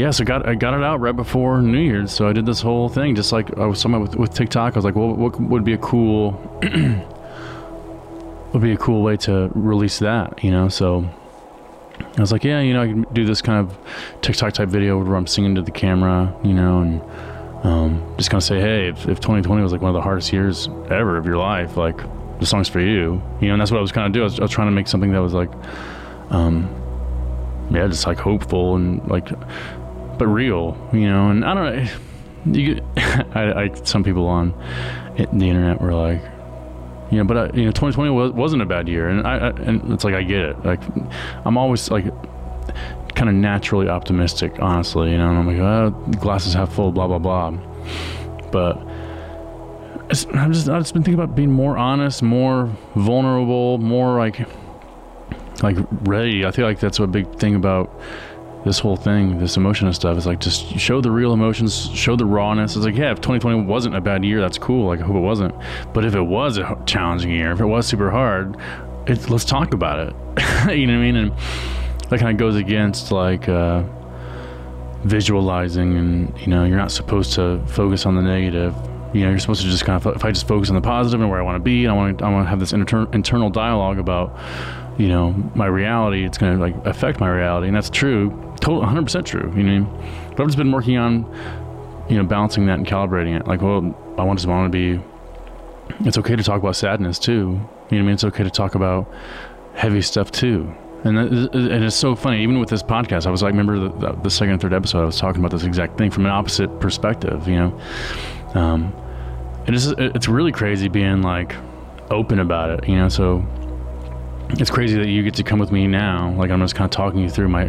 yeah 0.00 0.10
so 0.10 0.24
got 0.24 0.48
I 0.48 0.54
got 0.54 0.74
it 0.74 0.82
out 0.82 1.00
right 1.00 1.14
before 1.14 1.60
New 1.60 1.78
Year's 1.78 2.12
so 2.12 2.28
I 2.28 2.32
did 2.32 2.46
this 2.46 2.60
whole 2.60 2.88
thing 2.88 3.14
just 3.14 3.32
like 3.32 3.56
I 3.58 3.66
was 3.66 3.82
talking 3.82 4.00
with, 4.00 4.16
with 4.16 4.34
TikTok 4.34 4.74
I 4.74 4.76
was 4.76 4.84
like 4.84 4.94
well 4.94 5.14
what 5.14 5.38
would 5.40 5.64
be 5.64 5.74
a 5.74 5.78
cool 5.78 6.32
would 8.52 8.62
be 8.62 8.72
a 8.72 8.76
cool 8.76 9.02
way 9.02 9.16
to 9.18 9.50
release 9.54 9.98
that 9.98 10.42
you 10.42 10.50
know 10.50 10.68
so 10.68 11.08
I 12.16 12.20
was 12.20 12.32
like, 12.32 12.44
yeah, 12.44 12.60
you 12.60 12.72
know, 12.72 12.82
I 12.82 12.86
can 12.86 13.02
do 13.12 13.24
this 13.24 13.42
kind 13.42 13.58
of 13.58 13.76
TikTok 14.22 14.54
type 14.54 14.68
video 14.68 14.98
where 15.02 15.16
I'm 15.16 15.26
singing 15.26 15.54
to 15.56 15.62
the 15.62 15.70
camera, 15.70 16.34
you 16.42 16.54
know, 16.54 16.80
and 16.80 17.02
um, 17.64 18.14
just 18.16 18.30
kind 18.30 18.40
of 18.40 18.44
say, 18.44 18.60
hey, 18.60 18.88
if, 18.88 19.06
if 19.06 19.20
2020 19.20 19.62
was 19.62 19.72
like 19.72 19.80
one 19.80 19.90
of 19.90 19.94
the 19.94 20.00
hardest 20.00 20.32
years 20.32 20.68
ever 20.90 21.16
of 21.16 21.26
your 21.26 21.36
life, 21.36 21.76
like 21.76 21.98
the 22.40 22.46
song's 22.46 22.68
for 22.68 22.80
you, 22.80 23.22
you 23.40 23.48
know, 23.48 23.54
and 23.54 23.60
that's 23.60 23.70
what 23.70 23.78
I 23.78 23.82
was 23.82 23.92
kind 23.92 24.06
of 24.06 24.12
doing. 24.12 24.22
I 24.22 24.24
was, 24.24 24.40
I 24.40 24.42
was 24.42 24.50
trying 24.50 24.68
to 24.68 24.72
make 24.72 24.88
something 24.88 25.12
that 25.12 25.20
was 25.20 25.34
like, 25.34 25.50
um, 26.30 26.74
yeah, 27.70 27.86
just 27.86 28.06
like 28.06 28.18
hopeful 28.18 28.76
and 28.76 29.06
like, 29.08 29.28
but 30.20 30.26
real, 30.26 30.76
you 30.92 31.08
know, 31.08 31.30
and 31.30 31.42
I 31.46 31.54
don't 31.54 31.76
know. 31.76 31.92
You, 32.52 32.84
I, 32.98 33.62
I, 33.62 33.74
some 33.84 34.04
people 34.04 34.26
on 34.26 34.52
the 35.16 35.24
internet 35.24 35.80
were 35.80 35.94
like, 35.94 36.20
you 37.10 37.16
know, 37.16 37.24
but 37.24 37.36
I, 37.38 37.44
you 37.56 37.64
know, 37.64 37.72
2020 37.72 38.10
was, 38.10 38.32
wasn't 38.32 38.60
a 38.60 38.66
bad 38.66 38.86
year, 38.86 39.08
and 39.08 39.26
I, 39.26 39.38
I, 39.38 39.48
and 39.48 39.90
it's 39.94 40.04
like 40.04 40.12
I 40.12 40.22
get 40.22 40.42
it. 40.42 40.62
Like, 40.62 40.82
I'm 41.46 41.56
always 41.56 41.90
like 41.90 42.04
kind 43.14 43.30
of 43.30 43.34
naturally 43.34 43.88
optimistic, 43.88 44.60
honestly, 44.60 45.12
you 45.12 45.16
know. 45.16 45.30
And 45.30 45.38
I'm 45.38 45.46
like, 45.46 45.58
oh, 45.58 45.90
glasses 46.20 46.52
half 46.52 46.74
full, 46.74 46.92
blah 46.92 47.06
blah 47.06 47.18
blah. 47.18 47.52
But 48.52 48.76
I'm 50.34 50.52
just 50.52 50.68
I've 50.68 50.82
just 50.82 50.92
been 50.92 51.02
thinking 51.02 51.14
about 51.14 51.34
being 51.34 51.50
more 51.50 51.78
honest, 51.78 52.22
more 52.22 52.70
vulnerable, 52.94 53.78
more 53.78 54.18
like 54.18 54.46
like 55.62 55.78
ready. 56.02 56.44
I 56.44 56.50
feel 56.50 56.66
like 56.66 56.78
that's 56.78 56.98
a 56.98 57.06
big 57.06 57.38
thing 57.38 57.54
about 57.54 57.90
this 58.64 58.78
whole 58.78 58.96
thing, 58.96 59.38
this 59.38 59.56
emotion 59.56 59.86
and 59.86 59.96
stuff, 59.96 60.18
is 60.18 60.26
like 60.26 60.40
just 60.40 60.78
show 60.78 61.00
the 61.00 61.10
real 61.10 61.32
emotions, 61.32 61.90
show 61.94 62.14
the 62.14 62.26
rawness. 62.26 62.76
It's 62.76 62.84
like, 62.84 62.96
yeah, 62.96 63.10
if 63.10 63.18
2020 63.18 63.62
wasn't 63.62 63.94
a 63.94 64.00
bad 64.00 64.24
year, 64.24 64.40
that's 64.40 64.58
cool. 64.58 64.86
Like, 64.86 65.00
I 65.00 65.04
hope 65.04 65.16
it 65.16 65.20
wasn't. 65.20 65.54
But 65.94 66.04
if 66.04 66.14
it 66.14 66.20
was 66.20 66.58
a 66.58 66.78
challenging 66.86 67.30
year, 67.30 67.52
if 67.52 67.60
it 67.60 67.64
was 67.64 67.86
super 67.86 68.10
hard, 68.10 68.56
let's 69.08 69.44
talk 69.44 69.72
about 69.72 69.98
it. 69.98 70.14
you 70.76 70.86
know 70.86 70.94
what 70.94 71.00
I 71.00 71.12
mean? 71.12 71.16
And 71.16 71.32
that 72.10 72.20
kind 72.20 72.30
of 72.30 72.36
goes 72.36 72.56
against 72.56 73.12
like 73.12 73.48
uh, 73.48 73.82
visualizing, 75.04 75.96
and 75.96 76.38
you 76.40 76.48
know, 76.48 76.64
you're 76.64 76.76
not 76.76 76.92
supposed 76.92 77.32
to 77.34 77.64
focus 77.66 78.04
on 78.04 78.14
the 78.14 78.22
negative. 78.22 78.74
You 79.14 79.22
know, 79.22 79.30
you're 79.30 79.38
supposed 79.40 79.62
to 79.62 79.68
just 79.68 79.84
kind 79.84 80.04
of, 80.04 80.14
if 80.14 80.24
I 80.24 80.30
just 80.30 80.46
focus 80.46 80.68
on 80.68 80.76
the 80.76 80.80
positive 80.82 81.20
and 81.20 81.30
where 81.30 81.40
I 81.40 81.42
want 81.42 81.56
to 81.56 81.62
be, 81.62 81.84
and 81.84 81.92
I 81.92 81.96
want 81.96 82.18
to, 82.18 82.24
I 82.24 82.30
want 82.30 82.44
to 82.44 82.50
have 82.50 82.60
this 82.60 82.72
inter- 82.72 83.08
internal 83.12 83.50
dialogue 83.50 83.98
about, 83.98 84.38
you 84.98 85.08
know, 85.08 85.32
my 85.54 85.66
reality. 85.66 86.24
It's 86.24 86.38
going 86.38 86.54
to 86.54 86.60
like 86.60 86.76
affect 86.86 87.20
my 87.20 87.28
reality, 87.28 87.68
and 87.68 87.74
that's 87.74 87.90
true 87.90 88.49
total 88.60 88.82
100% 88.82 89.24
true. 89.24 89.52
You 89.56 89.62
know, 89.62 90.02
but 90.30 90.40
I've 90.40 90.48
just 90.48 90.58
been 90.58 90.72
working 90.72 90.96
on, 90.96 91.24
you 92.08 92.16
know, 92.16 92.24
balancing 92.24 92.66
that 92.66 92.78
and 92.78 92.86
calibrating 92.86 93.38
it. 93.38 93.46
Like, 93.46 93.62
well, 93.62 93.94
I 94.18 94.24
want 94.24 94.38
to 94.40 94.48
want 94.48 94.72
to 94.72 94.96
be. 94.98 95.02
It's 96.06 96.18
okay 96.18 96.36
to 96.36 96.42
talk 96.42 96.60
about 96.60 96.76
sadness 96.76 97.18
too. 97.18 97.60
You 97.90 97.98
know 97.98 97.98
I 97.98 98.02
mean? 98.02 98.10
It's 98.10 98.24
okay 98.24 98.44
to 98.44 98.50
talk 98.50 98.74
about 98.74 99.12
heavy 99.74 100.02
stuff 100.02 100.30
too. 100.30 100.72
And, 101.02 101.18
and 101.18 101.84
it's 101.84 101.96
so 101.96 102.14
funny. 102.14 102.42
Even 102.42 102.60
with 102.60 102.68
this 102.68 102.82
podcast, 102.82 103.26
I 103.26 103.30
was 103.30 103.42
like, 103.42 103.52
remember 103.52 103.88
the, 103.88 104.12
the 104.22 104.30
second 104.30 104.52
and 104.52 104.62
third 104.62 104.74
episode, 104.74 105.00
I 105.00 105.06
was 105.06 105.18
talking 105.18 105.40
about 105.40 105.50
this 105.50 105.64
exact 105.64 105.96
thing 105.96 106.10
from 106.10 106.26
an 106.26 106.30
opposite 106.30 106.78
perspective. 106.78 107.48
You 107.48 107.56
know, 107.56 107.80
um, 108.54 108.92
it 109.66 109.74
is 109.74 109.92
it's 109.96 110.28
really 110.28 110.52
crazy 110.52 110.88
being 110.88 111.22
like 111.22 111.56
open 112.10 112.38
about 112.38 112.70
it. 112.70 112.88
You 112.88 112.96
know, 112.96 113.08
so 113.08 113.44
it's 114.58 114.70
crazy 114.70 114.96
that 114.98 115.08
you 115.08 115.22
get 115.22 115.34
to 115.34 115.42
come 115.42 115.58
with 115.58 115.70
me 115.70 115.86
now. 115.86 116.32
Like 116.32 116.50
I'm 116.50 116.60
just 116.60 116.74
kind 116.74 116.86
of 116.86 116.90
talking 116.90 117.20
you 117.20 117.30
through 117.30 117.48
my 117.48 117.66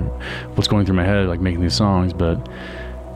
what's 0.55 0.67
going 0.67 0.85
through 0.85 0.95
my 0.95 1.05
head, 1.05 1.27
like 1.27 1.39
making 1.39 1.61
these 1.61 1.75
songs. 1.75 2.13
But 2.13 2.47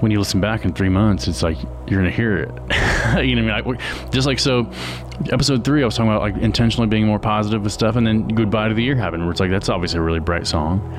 when 0.01 0.11
you 0.11 0.19
listen 0.19 0.41
back 0.41 0.65
in 0.65 0.73
three 0.73 0.89
months, 0.89 1.27
it's 1.27 1.41
like 1.41 1.57
you're 1.87 1.99
gonna 1.99 2.11
hear 2.11 2.37
it. 2.37 2.49
you 3.25 3.35
know 3.35 3.43
what 3.43 3.53
I 3.53 3.61
mean? 3.61 3.77
Like, 3.77 4.11
just 4.11 4.27
like 4.27 4.39
so, 4.39 4.69
episode 5.31 5.63
three, 5.63 5.81
I 5.81 5.85
was 5.85 5.95
talking 5.95 6.11
about 6.11 6.21
like 6.21 6.37
intentionally 6.37 6.87
being 6.87 7.05
more 7.05 7.19
positive 7.19 7.63
with 7.63 7.73
stuff, 7.73 7.95
and 7.95 8.05
then 8.05 8.27
"Goodbye 8.27 8.67
to 8.67 8.73
the 8.73 8.83
Year" 8.83 8.95
happened, 8.95 9.23
where 9.23 9.31
it's 9.31 9.39
like 9.39 9.51
that's 9.51 9.69
obviously 9.69 9.99
a 9.99 10.03
really 10.03 10.19
bright 10.19 10.47
song. 10.47 10.97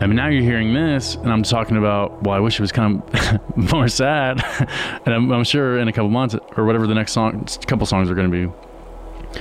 I 0.00 0.06
mean, 0.06 0.16
now 0.16 0.28
you're 0.28 0.42
hearing 0.42 0.72
this, 0.72 1.16
and 1.16 1.30
I'm 1.30 1.42
talking 1.42 1.76
about, 1.76 2.22
well, 2.22 2.34
I 2.34 2.40
wish 2.40 2.54
it 2.54 2.62
was 2.62 2.72
kind 2.72 3.02
of 3.02 3.56
more 3.72 3.86
sad. 3.86 4.42
and 5.04 5.14
I'm, 5.14 5.30
I'm, 5.30 5.44
sure 5.44 5.78
in 5.78 5.88
a 5.88 5.92
couple 5.92 6.08
months 6.08 6.34
or 6.56 6.64
whatever 6.64 6.86
the 6.86 6.94
next 6.94 7.12
song, 7.12 7.44
couple 7.66 7.84
songs 7.84 8.08
are 8.08 8.14
going 8.14 8.30
to 8.30 8.48
be, 8.48 9.38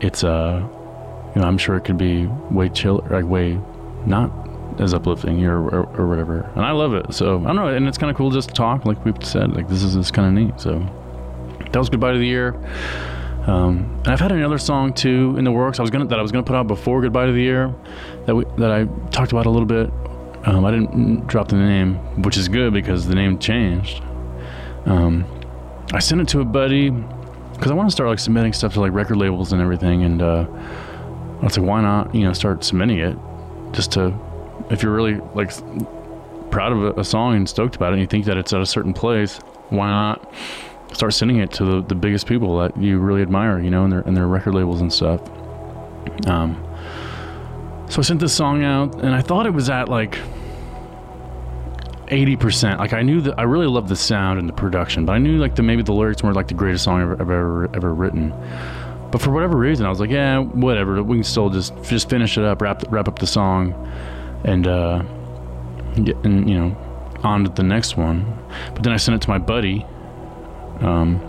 it's, 0.00 0.24
uh, 0.24 0.66
you 1.38 1.42
know, 1.42 1.48
I'm 1.48 1.58
sure 1.58 1.76
it 1.76 1.82
could 1.82 1.98
be 1.98 2.26
way 2.50 2.68
chill, 2.68 3.06
like 3.10 3.24
way 3.24 3.60
not 4.04 4.32
as 4.80 4.92
uplifting 4.92 5.44
or, 5.44 5.68
or, 5.68 5.86
or 5.96 6.08
whatever. 6.08 6.40
And 6.56 6.64
I 6.64 6.72
love 6.72 6.94
it. 6.94 7.14
So 7.14 7.38
I 7.42 7.46
don't 7.46 7.54
know. 7.54 7.68
And 7.68 7.86
it's 7.86 7.96
kind 7.96 8.10
of 8.10 8.16
cool 8.16 8.32
just 8.32 8.48
to 8.48 8.54
talk, 8.56 8.84
like 8.84 9.04
we've 9.04 9.14
said, 9.24 9.54
like 9.54 9.68
this 9.68 9.84
is, 9.84 9.94
is 9.94 10.10
kind 10.10 10.26
of 10.26 10.44
neat. 10.44 10.60
So 10.60 10.80
that 11.70 11.76
was 11.78 11.88
Goodbye 11.88 12.10
to 12.10 12.18
the 12.18 12.26
Year. 12.26 12.56
Um, 13.46 14.00
and 14.00 14.08
I've 14.08 14.18
had 14.18 14.32
another 14.32 14.58
song 14.58 14.92
too 14.92 15.36
in 15.38 15.44
the 15.44 15.52
works. 15.52 15.78
I 15.78 15.82
was 15.82 15.92
gonna 15.92 16.06
that 16.06 16.18
I 16.18 16.22
was 16.22 16.32
gonna 16.32 16.42
put 16.42 16.56
out 16.56 16.66
before 16.66 17.00
Goodbye 17.02 17.26
to 17.26 17.32
the 17.32 17.40
Year, 17.40 17.72
that 18.26 18.34
we, 18.34 18.44
that 18.56 18.72
I 18.72 18.86
talked 19.10 19.30
about 19.30 19.46
a 19.46 19.50
little 19.50 19.64
bit. 19.64 19.92
Um, 20.42 20.64
I 20.64 20.72
didn't 20.72 21.28
drop 21.28 21.46
the 21.46 21.54
name, 21.54 21.94
which 22.24 22.36
is 22.36 22.48
good 22.48 22.72
because 22.72 23.06
the 23.06 23.14
name 23.14 23.38
changed. 23.38 24.02
Um, 24.86 25.24
I 25.92 26.00
sent 26.00 26.20
it 26.20 26.26
to 26.30 26.40
a 26.40 26.44
buddy 26.44 26.90
because 26.90 27.70
I 27.70 27.74
want 27.74 27.88
to 27.88 27.92
start 27.92 28.10
like 28.10 28.18
submitting 28.18 28.52
stuff 28.52 28.74
to 28.74 28.80
like 28.80 28.92
record 28.92 29.18
labels 29.18 29.52
and 29.52 29.62
everything. 29.62 30.02
And 30.02 30.20
uh, 30.20 30.46
I 31.40 31.44
was 31.44 31.58
like, 31.58 31.66
why 31.66 31.80
not? 31.80 32.14
You 32.14 32.24
know, 32.24 32.32
start 32.32 32.64
submitting 32.64 32.98
it 32.98 33.16
just 33.72 33.92
to 33.92 34.14
if 34.70 34.82
you're 34.82 34.94
really 34.94 35.20
like 35.34 35.52
proud 36.50 36.72
of 36.72 36.98
a, 36.98 37.04
song 37.04 37.36
and 37.36 37.48
stoked 37.48 37.76
about 37.76 37.90
it, 37.90 37.92
and 37.94 38.00
you 38.00 38.06
think 38.06 38.24
that 38.24 38.36
it's 38.36 38.52
at 38.52 38.60
a 38.60 38.66
certain 38.66 38.92
place, 38.92 39.38
why 39.68 39.88
not? 39.88 40.32
start 40.92 41.12
sending 41.12 41.38
it 41.38 41.50
to 41.52 41.64
the, 41.64 41.82
the 41.82 41.94
biggest 41.94 42.26
people 42.26 42.58
that 42.58 42.76
you 42.76 42.98
really 42.98 43.22
admire, 43.22 43.60
you 43.60 43.70
know, 43.70 43.84
and 43.84 43.92
their 43.92 44.00
and 44.00 44.16
their 44.16 44.26
record 44.26 44.54
labels 44.54 44.80
and 44.80 44.92
stuff. 44.92 45.20
Um, 46.26 46.62
so 47.88 47.98
I 47.98 48.02
sent 48.02 48.20
this 48.20 48.34
song 48.34 48.64
out, 48.64 48.94
and 49.02 49.14
I 49.14 49.20
thought 49.20 49.46
it 49.46 49.52
was 49.52 49.70
at 49.70 49.88
like 49.88 50.18
eighty 52.08 52.36
percent. 52.36 52.78
Like 52.78 52.92
I 52.92 53.02
knew 53.02 53.20
that 53.22 53.38
I 53.38 53.42
really 53.42 53.66
loved 53.66 53.88
the 53.88 53.96
sound 53.96 54.38
and 54.38 54.48
the 54.48 54.52
production, 54.52 55.04
but 55.04 55.12
I 55.12 55.18
knew 55.18 55.38
like 55.38 55.56
the 55.56 55.62
maybe 55.62 55.82
the 55.82 55.92
lyrics 55.92 56.22
weren't 56.22 56.36
like 56.36 56.48
the 56.48 56.54
greatest 56.54 56.84
song 56.84 57.02
I've, 57.02 57.12
I've 57.12 57.20
ever 57.20 57.68
ever 57.74 57.94
written. 57.94 58.32
But 59.10 59.22
for 59.22 59.30
whatever 59.30 59.56
reason, 59.56 59.86
I 59.86 59.88
was 59.88 60.00
like, 60.00 60.10
yeah, 60.10 60.38
whatever. 60.38 61.02
We 61.02 61.16
can 61.16 61.24
still 61.24 61.48
just 61.50 61.72
just 61.82 62.10
finish 62.10 62.36
it 62.36 62.44
up, 62.44 62.60
wrap 62.60 62.82
wrap 62.90 63.08
up 63.08 63.18
the 63.18 63.26
song, 63.26 63.74
and 64.44 64.66
uh, 64.66 65.02
and 65.96 66.48
you 66.48 66.58
know 66.58 66.76
on 67.22 67.44
to 67.44 67.50
the 67.50 67.62
next 67.62 67.96
one. 67.96 68.24
But 68.74 68.82
then 68.82 68.92
I 68.92 68.96
sent 68.96 69.16
it 69.16 69.22
to 69.22 69.30
my 69.30 69.38
buddy 69.38 69.84
um, 70.80 71.20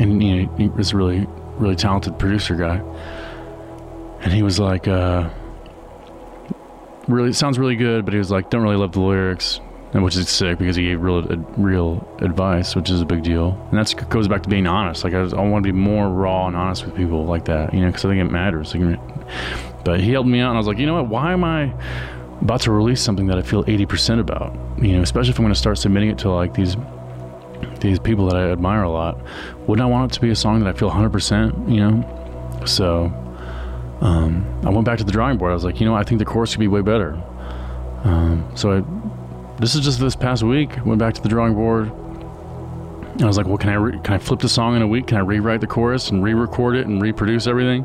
and 0.00 0.22
you 0.22 0.42
know, 0.46 0.56
he 0.56 0.68
was 0.68 0.92
a 0.92 0.96
really, 0.96 1.26
really 1.56 1.76
talented 1.76 2.18
producer 2.18 2.56
guy. 2.56 2.82
And 4.20 4.32
he 4.32 4.42
was 4.42 4.58
like, 4.58 4.88
uh, 4.88 5.28
really, 7.06 7.32
sounds 7.32 7.58
really 7.58 7.76
good, 7.76 8.04
but 8.04 8.14
he 8.14 8.18
was 8.18 8.30
like, 8.30 8.50
don't 8.50 8.62
really 8.62 8.76
love 8.76 8.92
the 8.92 9.00
lyrics, 9.00 9.60
which 10.02 10.16
is 10.16 10.28
sick 10.28 10.58
because 10.58 10.74
he 10.74 10.84
gave 10.84 11.00
real, 11.00 11.22
real 11.56 12.06
advice, 12.20 12.74
which 12.74 12.90
is 12.90 13.00
a 13.00 13.04
big 13.04 13.22
deal. 13.22 13.56
And 13.70 13.78
that 13.78 14.08
goes 14.08 14.26
back 14.26 14.42
to 14.42 14.48
being 14.48 14.66
honest. 14.66 15.04
Like 15.04 15.14
I, 15.14 15.20
I 15.20 15.48
want 15.48 15.64
to 15.64 15.72
be 15.72 15.78
more 15.78 16.08
raw 16.08 16.48
and 16.48 16.56
honest 16.56 16.84
with 16.84 16.96
people 16.96 17.24
like 17.26 17.44
that, 17.44 17.72
you 17.72 17.80
know, 17.80 17.86
because 17.86 18.04
I 18.04 18.08
think 18.08 18.20
it 18.20 18.32
matters. 18.32 18.74
But 19.84 20.00
he 20.00 20.12
helped 20.12 20.28
me 20.28 20.40
out, 20.40 20.48
and 20.48 20.56
I 20.56 20.58
was 20.58 20.66
like, 20.66 20.78
you 20.78 20.86
know 20.86 20.94
what? 20.94 21.08
Why 21.08 21.32
am 21.32 21.44
I 21.44 21.72
about 22.40 22.62
to 22.62 22.72
release 22.72 23.00
something 23.00 23.26
that 23.28 23.38
I 23.38 23.42
feel 23.42 23.62
80% 23.64 24.18
about? 24.18 24.56
You 24.82 24.96
know, 24.96 25.02
especially 25.02 25.30
if 25.30 25.38
I'm 25.38 25.44
going 25.44 25.54
to 25.54 25.58
start 25.58 25.78
submitting 25.78 26.10
it 26.10 26.18
to 26.18 26.30
like 26.30 26.54
these 26.54 26.76
these 27.80 27.98
people 27.98 28.26
that 28.26 28.36
I 28.36 28.50
admire 28.50 28.82
a 28.82 28.90
lot, 28.90 29.18
wouldn't 29.66 29.84
I 29.84 29.88
want 29.88 30.10
it 30.10 30.14
to 30.14 30.20
be 30.20 30.30
a 30.30 30.36
song 30.36 30.60
that 30.60 30.74
I 30.74 30.78
feel 30.78 30.90
100%, 30.90 31.70
you 31.70 31.80
know? 31.80 32.64
So 32.66 33.06
um, 34.00 34.44
I 34.64 34.70
went 34.70 34.84
back 34.84 34.98
to 34.98 35.04
the 35.04 35.12
drawing 35.12 35.38
board. 35.38 35.50
I 35.50 35.54
was 35.54 35.64
like, 35.64 35.80
you 35.80 35.86
know, 35.86 35.94
I 35.94 36.02
think 36.02 36.18
the 36.18 36.24
chorus 36.24 36.52
could 36.52 36.60
be 36.60 36.68
way 36.68 36.80
better. 36.80 37.20
Um, 38.04 38.50
so 38.54 38.72
I, 38.72 38.82
this 39.58 39.74
is 39.74 39.84
just 39.84 40.00
this 40.00 40.16
past 40.16 40.42
week. 40.42 40.84
Went 40.84 40.98
back 40.98 41.14
to 41.14 41.22
the 41.22 41.28
drawing 41.28 41.54
board. 41.54 41.90
And 41.90 43.22
I 43.22 43.26
was 43.26 43.36
like, 43.36 43.46
well, 43.46 43.58
can 43.58 43.70
I 43.70 43.74
re- 43.74 44.00
can 44.02 44.14
I 44.14 44.18
flip 44.18 44.40
the 44.40 44.48
song 44.48 44.74
in 44.76 44.82
a 44.82 44.86
week? 44.86 45.08
Can 45.08 45.16
I 45.18 45.20
rewrite 45.20 45.60
the 45.60 45.66
chorus 45.66 46.10
and 46.10 46.22
re-record 46.22 46.76
it 46.76 46.86
and 46.86 47.00
reproduce 47.00 47.46
everything? 47.46 47.84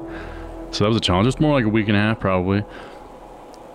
So 0.71 0.83
that 0.83 0.87
was 0.87 0.97
a 0.97 1.01
challenge. 1.01 1.27
It's 1.27 1.39
more 1.39 1.53
like 1.53 1.65
a 1.65 1.69
week 1.69 1.87
and 1.87 1.95
a 1.95 1.99
half 1.99 2.19
probably. 2.19 2.63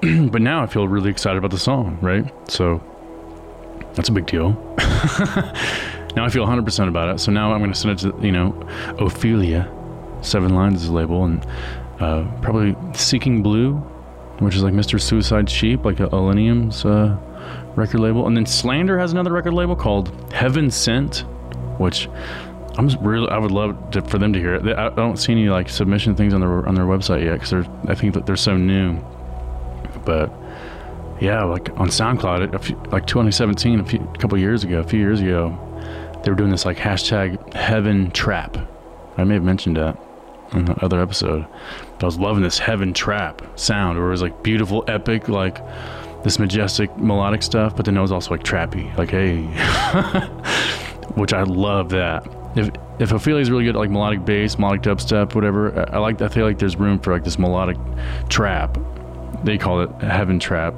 but 0.30 0.42
now 0.42 0.62
I 0.62 0.66
feel 0.66 0.88
really 0.88 1.10
excited 1.10 1.38
about 1.38 1.50
the 1.52 1.58
song, 1.58 1.98
right? 2.00 2.32
So 2.50 2.82
that's 3.94 4.08
a 4.08 4.12
big 4.12 4.26
deal. 4.26 4.52
Now 6.16 6.24
I 6.24 6.28
feel 6.28 6.46
100% 6.46 6.88
about 6.88 7.08
it. 7.08 7.18
So 7.18 7.32
now 7.32 7.52
I'm 7.52 7.60
going 7.60 7.72
to 7.72 7.78
send 7.78 7.98
it 7.98 8.02
to, 8.02 8.24
you 8.24 8.32
know, 8.32 8.52
Ophelia. 8.98 9.70
Seven 10.22 10.54
Lions 10.54 10.82
is 10.84 10.88
a 10.88 10.92
label. 10.92 11.24
And 11.24 11.44
uh, 11.98 12.24
probably 12.40 12.76
Seeking 12.94 13.42
Blue, 13.42 13.74
which 14.38 14.54
is 14.54 14.62
like 14.62 14.74
Mr. 14.74 15.00
Suicide 15.00 15.50
Sheep, 15.50 15.84
like 15.84 16.00
a 16.00 16.06
Illenium's 16.08 16.84
uh, 16.84 17.16
record 17.76 18.00
label. 18.00 18.26
And 18.26 18.36
then 18.36 18.46
Slander 18.46 18.98
has 18.98 19.12
another 19.12 19.32
record 19.32 19.54
label 19.54 19.76
called 19.76 20.32
Heaven 20.32 20.70
Sent, 20.70 21.24
which 21.78 22.08
I'm 22.76 22.88
just 22.88 23.00
really, 23.02 23.28
I 23.28 23.38
would 23.38 23.50
love 23.50 23.90
to, 23.92 24.02
for 24.02 24.18
them 24.18 24.32
to 24.32 24.38
hear 24.38 24.54
it. 24.54 24.66
I 24.76 24.90
don't 24.90 25.16
see 25.16 25.32
any 25.32 25.48
like 25.48 25.68
submission 25.68 26.14
things 26.14 26.34
on 26.34 26.40
their 26.40 26.66
on 26.66 26.74
their 26.74 26.86
website 26.86 27.24
yet 27.24 27.34
because 27.34 27.50
they're, 27.50 27.66
I 27.88 27.94
think 27.94 28.14
that 28.14 28.26
they're 28.26 28.36
so 28.36 28.56
new. 28.56 28.98
But 30.04 30.32
yeah, 31.20 31.44
like 31.44 31.70
on 31.78 31.88
SoundCloud, 31.88 32.60
few, 32.62 32.76
like 32.90 33.06
2017, 33.06 33.80
a, 33.80 33.84
few, 33.84 34.00
a 34.00 34.18
couple 34.18 34.36
years 34.38 34.64
ago, 34.64 34.80
a 34.80 34.84
few 34.84 34.98
years 34.98 35.20
ago, 35.20 35.56
they 36.22 36.30
were 36.30 36.36
doing 36.36 36.50
this 36.50 36.64
like 36.64 36.76
hashtag 36.76 37.52
heaven 37.54 38.10
trap. 38.10 38.56
I 39.16 39.24
may 39.24 39.34
have 39.34 39.44
mentioned 39.44 39.76
that 39.76 39.96
in 40.52 40.64
the 40.64 40.84
other 40.84 41.00
episode. 41.00 41.46
But 41.94 42.02
I 42.02 42.06
was 42.06 42.18
loving 42.18 42.42
this 42.42 42.58
heaven 42.58 42.92
trap 42.92 43.42
sound 43.58 43.98
where 43.98 44.08
it 44.08 44.12
was 44.12 44.22
like 44.22 44.42
beautiful, 44.42 44.84
epic, 44.88 45.28
like 45.28 45.58
this 46.24 46.38
majestic 46.38 46.96
melodic 46.96 47.42
stuff, 47.42 47.76
but 47.76 47.84
then 47.84 47.96
it 47.96 48.00
was 48.00 48.10
also 48.10 48.30
like 48.30 48.42
trappy. 48.42 48.96
Like, 48.96 49.10
hey. 49.10 49.42
Which 51.14 51.32
I 51.32 51.42
love 51.44 51.90
that. 51.90 52.26
If 52.56 52.70
if 52.98 53.12
Ophelia's 53.12 53.50
really 53.50 53.64
good 53.64 53.76
at 53.76 53.78
like 53.78 53.90
melodic 53.90 54.24
bass, 54.24 54.58
melodic 54.58 54.82
dubstep, 54.82 55.34
whatever, 55.34 55.78
I, 55.78 55.96
I 55.96 55.98
like 55.98 56.20
I 56.22 56.28
feel 56.28 56.46
like 56.46 56.58
there's 56.58 56.76
room 56.76 56.98
for 56.98 57.12
like 57.12 57.24
this 57.24 57.38
melodic 57.38 57.76
trap. 58.28 58.78
They 59.44 59.58
call 59.58 59.82
it 59.82 59.90
heaven 60.00 60.40
trap. 60.40 60.74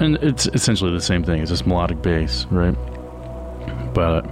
And 0.00 0.16
it's 0.16 0.46
essentially 0.48 0.90
the 0.90 1.00
same 1.00 1.22
thing. 1.22 1.40
It's 1.40 1.50
just 1.50 1.66
melodic 1.66 2.02
bass, 2.02 2.46
right? 2.50 2.74
But 3.94 4.28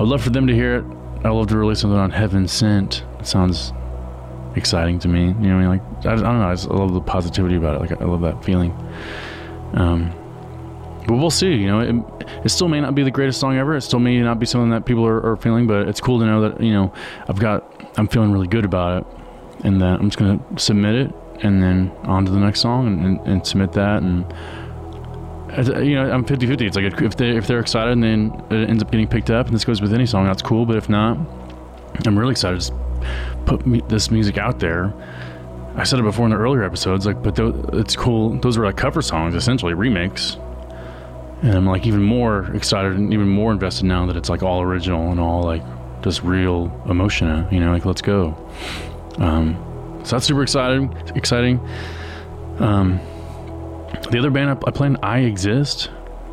I'd 0.00 0.06
love 0.06 0.22
for 0.22 0.30
them 0.30 0.46
to 0.48 0.54
hear 0.54 0.76
it. 0.76 0.84
I'd 1.24 1.30
love 1.30 1.46
to 1.48 1.56
release 1.56 1.80
something 1.80 1.98
on 1.98 2.10
Heaven 2.10 2.48
Sent. 2.48 3.04
It 3.20 3.26
sounds 3.26 3.72
exciting 4.56 4.98
to 5.00 5.08
me. 5.08 5.26
You 5.26 5.32
know, 5.32 5.56
I 5.56 5.58
mean, 5.58 5.68
like 5.68 6.06
I, 6.06 6.12
I 6.12 6.16
don't 6.16 6.38
know. 6.38 6.48
I, 6.48 6.54
just, 6.54 6.70
I 6.70 6.74
love 6.74 6.92
the 6.92 7.00
positivity 7.00 7.56
about 7.56 7.76
it. 7.76 7.80
Like 7.80 8.00
I 8.00 8.04
love 8.04 8.20
that 8.22 8.44
feeling. 8.44 8.72
Um, 9.74 10.12
but 11.06 11.14
we'll 11.14 11.30
see. 11.30 11.52
You 11.52 11.66
know, 11.66 11.80
it, 11.80 12.26
it 12.44 12.48
still 12.50 12.68
may 12.68 12.80
not 12.80 12.94
be 12.94 13.02
the 13.02 13.10
greatest 13.10 13.40
song 13.40 13.56
ever. 13.56 13.76
It 13.76 13.82
still 13.82 13.98
may 13.98 14.20
not 14.20 14.38
be 14.38 14.46
something 14.46 14.70
that 14.70 14.84
people 14.84 15.06
are, 15.06 15.24
are 15.32 15.36
feeling. 15.36 15.66
But 15.66 15.88
it's 15.88 16.00
cool 16.00 16.18
to 16.20 16.26
know 16.26 16.48
that 16.48 16.60
you 16.60 16.72
know 16.72 16.92
I've 17.28 17.38
got. 17.38 17.68
I'm 17.98 18.08
feeling 18.08 18.32
really 18.32 18.48
good 18.48 18.64
about 18.64 19.02
it, 19.02 19.64
and 19.64 19.80
that 19.80 20.00
I'm 20.00 20.08
just 20.08 20.18
gonna 20.18 20.40
submit 20.58 20.94
it, 20.94 21.14
and 21.40 21.62
then 21.62 21.90
on 22.04 22.24
to 22.24 22.30
the 22.30 22.38
next 22.38 22.60
song, 22.60 22.86
and, 22.86 23.04
and, 23.04 23.20
and 23.26 23.46
submit 23.46 23.72
that, 23.72 24.02
and 24.02 24.24
you 25.86 25.94
know, 25.94 26.10
I'm 26.10 26.24
50 26.24 26.46
50. 26.46 26.66
It's 26.66 26.76
like 26.76 27.02
if, 27.02 27.16
they, 27.16 27.36
if 27.36 27.46
they're 27.46 27.60
excited 27.60 27.92
and 27.92 28.02
then 28.02 28.44
it 28.50 28.70
ends 28.70 28.82
up 28.82 28.90
getting 28.90 29.06
picked 29.06 29.30
up, 29.30 29.46
and 29.46 29.54
this 29.54 29.64
goes 29.64 29.82
with 29.82 29.92
any 29.92 30.06
song, 30.06 30.24
that's 30.24 30.40
cool. 30.40 30.64
But 30.64 30.76
if 30.76 30.88
not, 30.88 31.18
I'm 32.06 32.18
really 32.18 32.32
excited 32.32 32.72
put 33.46 33.66
me, 33.66 33.82
this 33.88 34.10
music 34.10 34.38
out 34.38 34.60
there. 34.60 34.92
I 35.74 35.84
said 35.84 35.98
it 35.98 36.02
before 36.02 36.26
in 36.26 36.32
the 36.32 36.36
earlier 36.36 36.64
episodes, 36.64 37.06
like, 37.06 37.22
but 37.22 37.36
th- 37.36 37.54
it's 37.72 37.96
cool. 37.96 38.38
Those 38.38 38.58
were 38.58 38.64
like 38.66 38.76
cover 38.76 39.00
songs, 39.00 39.34
essentially, 39.34 39.72
remix. 39.72 40.38
And 41.42 41.54
I'm 41.54 41.66
like 41.66 41.86
even 41.86 42.02
more 42.02 42.54
excited 42.54 42.92
and 42.92 43.12
even 43.12 43.28
more 43.28 43.52
invested 43.52 43.86
now 43.86 44.06
that 44.06 44.16
it's 44.16 44.28
like 44.28 44.42
all 44.42 44.60
original 44.62 45.10
and 45.10 45.18
all 45.18 45.42
like 45.42 45.62
just 46.02 46.22
real 46.22 46.70
emotion, 46.88 47.46
you 47.50 47.58
know, 47.58 47.72
like 47.72 47.84
let's 47.84 48.02
go. 48.02 48.36
Um, 49.18 49.56
so 50.04 50.16
that's 50.16 50.26
super 50.26 50.42
exciting, 50.42 50.94
exciting. 51.14 51.58
Um, 52.58 53.00
the 54.10 54.18
other 54.18 54.30
band 54.30 54.50
I, 54.50 54.96
I 55.02 55.16
I 55.16 55.18
Exist, 55.20 55.90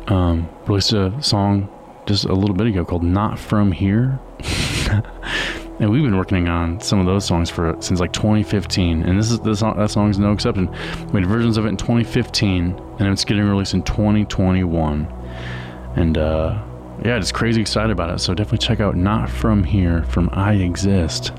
um, 0.08 0.48
released 0.66 0.92
a 0.92 1.20
song 1.22 1.68
just 2.06 2.24
a 2.24 2.32
little 2.32 2.54
bit 2.54 2.66
ago 2.66 2.84
called 2.84 3.02
Not 3.02 3.38
From 3.38 3.72
Here. 3.72 4.18
and 5.80 5.90
we've 5.90 6.02
been 6.02 6.16
working 6.16 6.48
on 6.48 6.80
some 6.80 7.00
of 7.00 7.06
those 7.06 7.24
songs 7.24 7.50
for 7.50 7.76
since 7.80 7.98
like 8.00 8.12
2015 8.12 9.02
and 9.02 9.18
this 9.18 9.30
is 9.30 9.40
this 9.40 9.60
that 9.60 9.90
song 9.90 10.10
is 10.10 10.18
no 10.18 10.32
exception 10.32 10.70
we 11.06 11.20
made 11.20 11.26
versions 11.26 11.56
of 11.56 11.64
it 11.64 11.70
in 11.70 11.76
2015 11.76 12.78
and 12.98 13.08
it's 13.08 13.24
getting 13.24 13.44
released 13.44 13.74
in 13.74 13.82
2021 13.82 15.06
and 15.96 16.18
uh, 16.18 16.62
yeah 17.04 17.18
just 17.18 17.34
crazy 17.34 17.60
excited 17.60 17.90
about 17.90 18.10
it 18.10 18.18
so 18.18 18.34
definitely 18.34 18.58
check 18.58 18.80
out 18.80 18.94
not 18.94 19.28
from 19.28 19.64
here 19.64 20.04
from 20.04 20.28
i 20.32 20.52
exist 20.52 21.32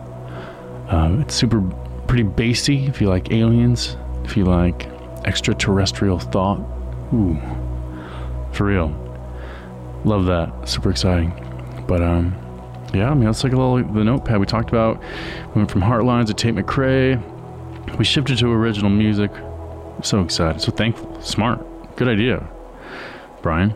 uh, 0.90 1.16
it's 1.20 1.34
super 1.34 1.62
pretty 2.08 2.24
bassy 2.24 2.86
if 2.88 3.00
you 3.00 3.08
like 3.08 3.32
aliens 3.32 3.96
if 4.24 4.36
you 4.36 4.44
like 4.44 4.88
extraterrestrial 5.26 6.20
thought. 6.20 6.60
Ooh, 7.14 7.40
for 8.52 8.66
real. 8.66 8.90
love 10.04 10.26
that. 10.26 10.68
Super 10.68 10.90
exciting. 10.90 11.32
But 11.88 12.02
um, 12.02 12.36
yeah, 12.94 13.10
I 13.10 13.14
mean, 13.14 13.26
let's 13.26 13.42
take 13.42 13.54
a 13.54 13.56
little 13.56 13.78
the 13.78 14.04
notepad 14.04 14.40
we 14.40 14.46
talked 14.46 14.70
about. 14.70 15.02
We 15.54 15.60
went 15.60 15.72
from 15.72 15.82
Heartlines 15.82 16.28
to 16.28 16.34
Tate 16.34 16.56
McRae. 16.56 17.22
We 17.98 18.06
shifted 18.06 18.38
to 18.40 18.52
original 18.52 18.90
music. 18.90 19.32
So 20.04 20.22
excited. 20.22 20.62
So 20.62 20.72
thankful. 20.72 21.22
Smart. 21.22 21.96
Good 21.96 22.08
idea, 22.08 22.48
Brian. 23.42 23.74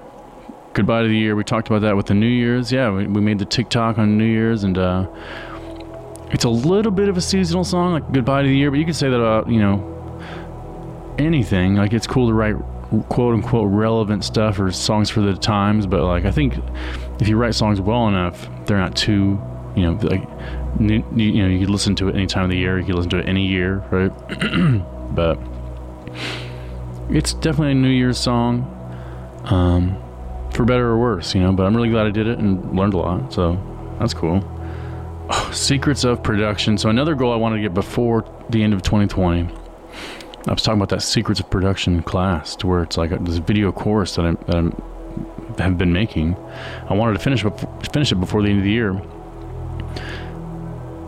Goodbye 0.73 1.03
to 1.03 1.07
the 1.07 1.17
year. 1.17 1.35
We 1.35 1.43
talked 1.43 1.67
about 1.67 1.81
that 1.83 1.95
with 1.95 2.07
the 2.07 2.13
New 2.13 2.27
Year's. 2.27 2.71
Yeah, 2.71 2.91
we, 2.91 3.07
we 3.07 3.21
made 3.21 3.39
the 3.39 3.45
TikTok 3.45 3.97
on 3.97 4.17
New 4.17 4.25
Year's, 4.25 4.63
and 4.63 4.77
uh, 4.77 5.07
it's 6.31 6.43
a 6.43 6.49
little 6.49 6.91
bit 6.91 7.07
of 7.07 7.15
a 7.15 7.21
seasonal 7.21 7.63
song, 7.63 7.93
like 7.93 8.11
Goodbye 8.11 8.41
to 8.41 8.47
the 8.49 8.57
Year. 8.57 8.71
But 8.71 8.79
you 8.79 8.85
could 8.85 8.95
say 8.95 9.09
that 9.09 9.15
about 9.15 9.49
you 9.49 9.59
know 9.59 9.91
anything. 11.17 11.75
Like 11.75 11.93
it's 11.93 12.07
cool 12.07 12.27
to 12.27 12.33
write 12.33 12.55
quote 13.09 13.33
unquote 13.33 13.71
relevant 13.71 14.23
stuff 14.23 14.59
or 14.59 14.71
songs 14.71 15.09
for 15.09 15.21
the 15.21 15.35
times. 15.35 15.87
But 15.87 16.03
like 16.03 16.25
I 16.25 16.31
think 16.31 16.55
if 17.19 17.27
you 17.27 17.37
write 17.37 17.55
songs 17.55 17.79
well 17.81 18.07
enough, 18.07 18.47
they're 18.65 18.77
not 18.77 18.95
too 18.95 19.41
you 19.75 19.83
know 19.83 19.93
like 20.01 20.21
you 20.79 21.01
know 21.01 21.47
you 21.47 21.59
could 21.59 21.69
listen 21.69 21.95
to 21.95 22.09
it 22.09 22.15
any 22.15 22.27
time 22.27 22.45
of 22.45 22.49
the 22.49 22.57
year. 22.57 22.79
You 22.79 22.85
could 22.85 22.95
listen 22.95 23.11
to 23.11 23.19
it 23.19 23.27
any 23.27 23.45
year, 23.45 23.77
right? 23.91 24.11
but 25.15 25.39
it's 27.09 27.33
definitely 27.33 27.71
a 27.71 27.75
New 27.75 27.89
Year's 27.89 28.17
song. 28.17 28.71
Um, 29.45 30.01
for 30.55 30.65
better 30.65 30.87
or 30.87 30.97
worse, 30.97 31.35
you 31.35 31.41
know. 31.41 31.51
But 31.51 31.65
I'm 31.65 31.75
really 31.75 31.89
glad 31.89 32.07
I 32.07 32.11
did 32.11 32.27
it 32.27 32.39
and 32.39 32.75
learned 32.75 32.93
a 32.93 32.97
lot. 32.97 33.33
So 33.33 33.59
that's 33.99 34.13
cool. 34.13 34.43
Oh, 35.29 35.51
secrets 35.53 36.03
of 36.03 36.23
production. 36.23 36.77
So 36.77 36.89
another 36.89 37.15
goal 37.15 37.33
I 37.33 37.35
wanted 37.35 37.57
to 37.57 37.61
get 37.61 37.73
before 37.73 38.25
the 38.49 38.63
end 38.63 38.73
of 38.73 38.81
2020. 38.81 39.49
I 40.47 40.51
was 40.51 40.61
talking 40.61 40.79
about 40.79 40.89
that 40.89 41.01
secrets 41.01 41.39
of 41.39 41.49
production 41.49 42.03
class, 42.03 42.55
to 42.57 42.67
where 42.67 42.83
it's 42.83 42.97
like 42.97 43.09
this 43.25 43.37
video 43.37 43.71
course 43.71 44.15
that, 44.15 44.25
i 44.25 44.31
that 44.31 44.55
i 44.55 44.94
have 45.63 45.77
been 45.77 45.93
making. 45.93 46.35
I 46.89 46.93
wanted 46.93 47.13
to 47.13 47.19
finish 47.19 47.43
finish 47.91 48.11
it 48.11 48.15
before 48.15 48.41
the 48.41 48.49
end 48.49 48.59
of 48.59 48.63
the 48.63 48.71
year. 48.71 48.93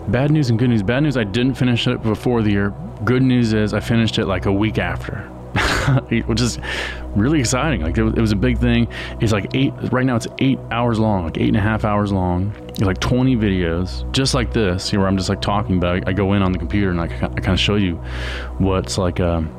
Bad 0.07 0.31
news 0.31 0.49
and 0.49 0.57
good 0.57 0.69
news. 0.69 0.83
Bad 0.83 1.03
news, 1.03 1.17
I 1.17 1.25
didn't 1.25 1.55
finish 1.55 1.85
it 1.87 2.01
before 2.01 2.41
the 2.41 2.51
year. 2.51 2.73
Good 3.03 3.21
news 3.21 3.53
is 3.53 3.73
I 3.73 3.79
finished 3.79 4.17
it 4.17 4.25
like 4.25 4.45
a 4.45 4.53
week 4.53 4.77
after. 4.77 5.29
which 6.25 6.41
is 6.41 6.59
really 7.15 7.39
exciting. 7.39 7.81
Like 7.81 7.97
it 7.97 8.03
was, 8.03 8.13
it 8.13 8.21
was, 8.21 8.31
a 8.31 8.35
big 8.35 8.57
thing. 8.57 8.87
It's 9.19 9.31
like 9.31 9.55
eight. 9.55 9.73
Right 9.91 10.05
now, 10.05 10.15
it's 10.15 10.27
eight 10.39 10.59
hours 10.71 10.99
long, 10.99 11.25
like 11.25 11.37
eight 11.37 11.47
and 11.47 11.57
a 11.57 11.61
half 11.61 11.85
hours 11.85 12.11
long. 12.11 12.53
It's 12.69 12.81
like 12.81 12.99
20 12.99 13.35
videos, 13.37 14.09
just 14.11 14.33
like 14.33 14.53
this, 14.53 14.91
you 14.91 14.97
know, 14.97 15.01
where 15.01 15.09
I'm 15.09 15.17
just 15.17 15.29
like 15.29 15.41
talking, 15.41 15.79
but 15.79 16.07
I, 16.07 16.09
I 16.09 16.13
go 16.13 16.33
in 16.33 16.41
on 16.41 16.51
the 16.51 16.59
computer 16.59 16.91
and 16.91 17.01
I, 17.01 17.05
I 17.05 17.07
kind 17.07 17.49
of 17.49 17.59
show 17.59 17.75
you 17.75 17.95
what's 18.57 18.97
like. 18.97 19.19
Um, 19.19 19.53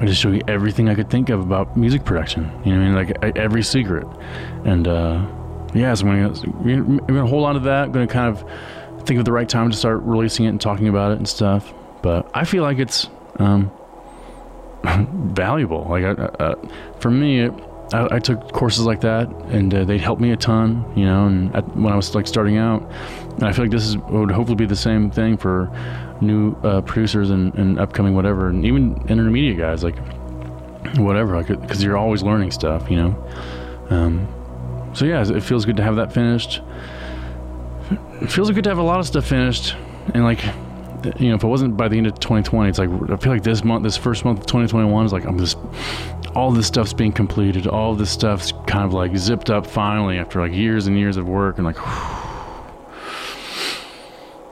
I 0.00 0.06
just 0.06 0.20
show 0.20 0.30
you 0.30 0.42
everything 0.46 0.88
I 0.88 0.94
could 0.94 1.10
think 1.10 1.28
of 1.28 1.40
about 1.40 1.76
music 1.76 2.04
production. 2.04 2.44
You 2.64 2.72
know, 2.76 2.92
what 2.92 3.00
I 3.00 3.04
mean, 3.04 3.22
like 3.22 3.36
every 3.36 3.62
secret, 3.62 4.06
and 4.64 4.86
uh, 4.86 5.26
yeah, 5.74 5.92
so 5.94 6.06
I'm 6.06 6.32
gonna, 6.32 6.80
I'm 6.80 6.98
gonna 6.98 7.26
hold 7.26 7.44
on 7.44 7.54
to 7.54 7.60
that. 7.60 7.86
I'm 7.86 7.92
gonna 7.92 8.06
kind 8.06 8.36
of 8.36 8.44
think 9.06 9.18
of 9.18 9.24
the 9.24 9.32
right 9.32 9.48
time 9.48 9.70
to 9.70 9.76
start 9.76 10.02
releasing 10.02 10.46
it 10.46 10.50
and 10.50 10.60
talking 10.60 10.88
about 10.88 11.12
it 11.12 11.18
and 11.18 11.28
stuff. 11.28 11.72
But 12.02 12.30
I 12.32 12.44
feel 12.44 12.62
like 12.62 12.78
it's 12.78 13.08
um, 13.38 13.72
valuable. 14.84 15.86
Like 15.88 16.04
uh, 16.18 16.54
for 17.00 17.10
me, 17.10 17.50
I, 17.92 18.16
I, 18.16 18.18
took 18.18 18.52
courses 18.52 18.84
like 18.84 19.00
that, 19.00 19.28
and 19.50 19.72
uh, 19.72 19.84
they 19.84 19.98
helped 19.98 20.20
me 20.20 20.32
a 20.32 20.36
ton. 20.36 20.84
You 20.96 21.04
know, 21.06 21.26
and 21.26 21.54
at, 21.54 21.64
when 21.76 21.92
I 21.92 21.96
was 21.96 22.14
like 22.14 22.26
starting 22.26 22.58
out, 22.58 22.82
and 23.34 23.44
I 23.44 23.52
feel 23.52 23.64
like 23.64 23.70
this 23.70 23.86
is 23.86 23.96
would 23.96 24.30
hopefully 24.30 24.56
be 24.56 24.66
the 24.66 24.76
same 24.76 25.10
thing 25.10 25.36
for 25.36 25.70
new 26.20 26.54
uh, 26.62 26.80
producers 26.82 27.30
and, 27.30 27.54
and, 27.54 27.78
upcoming 27.78 28.14
whatever, 28.14 28.48
and 28.48 28.64
even 28.64 29.02
intermediate 29.08 29.56
guys, 29.56 29.84
like 29.84 29.96
whatever, 30.96 31.36
like 31.36 31.48
because 31.48 31.82
you're 31.82 31.96
always 31.96 32.22
learning 32.22 32.50
stuff. 32.50 32.90
You 32.90 32.96
know. 32.96 33.28
Um, 33.90 34.28
so 34.94 35.04
yeah, 35.04 35.24
it 35.26 35.42
feels 35.42 35.64
good 35.64 35.76
to 35.76 35.82
have 35.82 35.96
that 35.96 36.12
finished. 36.12 36.60
It 38.20 38.30
feels 38.30 38.50
good 38.50 38.64
to 38.64 38.70
have 38.70 38.78
a 38.78 38.82
lot 38.82 39.00
of 39.00 39.06
stuff 39.06 39.26
finished, 39.26 39.74
and 40.14 40.24
like 40.24 40.44
you 41.18 41.28
know, 41.28 41.36
if 41.36 41.44
it 41.44 41.46
wasn't 41.46 41.76
by 41.76 41.88
the 41.88 41.96
end 41.96 42.06
of 42.06 42.18
2020, 42.18 42.68
it's 42.68 42.78
like 42.78 42.90
I 43.10 43.16
feel 43.16 43.32
like 43.32 43.42
this 43.42 43.64
month, 43.64 43.84
this 43.84 43.96
first 43.96 44.24
month 44.24 44.40
of 44.40 44.46
2021 44.46 45.06
is 45.06 45.12
like 45.12 45.24
I'm 45.24 45.38
just 45.38 45.58
all 46.38 46.52
this 46.52 46.68
stuff's 46.68 46.92
being 46.92 47.10
completed, 47.10 47.66
all 47.66 47.96
this 47.96 48.12
stuff's 48.12 48.52
kind 48.68 48.84
of 48.84 48.92
like 48.92 49.16
zipped 49.16 49.50
up 49.50 49.66
finally 49.66 50.18
after 50.18 50.40
like 50.40 50.52
years 50.52 50.86
and 50.86 50.96
years 50.96 51.16
of 51.16 51.26
work, 51.26 51.58
and 51.58 51.66
like, 51.66 51.76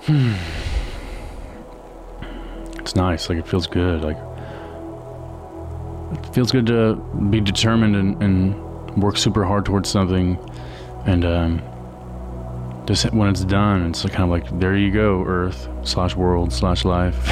hmm. 0.06 0.34
it's 2.80 2.96
nice. 2.96 3.28
Like 3.28 3.38
it 3.38 3.46
feels 3.46 3.68
good. 3.68 4.02
Like 4.02 4.18
it 6.18 6.34
feels 6.34 6.50
good 6.50 6.66
to 6.66 6.96
be 7.30 7.40
determined 7.40 7.94
and, 7.94 8.20
and 8.20 9.00
work 9.00 9.16
super 9.16 9.44
hard 9.44 9.64
towards 9.64 9.88
something, 9.88 10.36
and 11.06 11.24
um, 11.24 11.62
just 12.84 13.12
when 13.12 13.28
it's 13.28 13.44
done, 13.44 13.86
it's 13.86 14.02
kind 14.06 14.24
of 14.24 14.30
like 14.30 14.58
there 14.58 14.76
you 14.76 14.90
go, 14.90 15.22
Earth 15.24 15.68
slash 15.84 16.16
world 16.16 16.52
slash 16.52 16.84
life. 16.84 17.28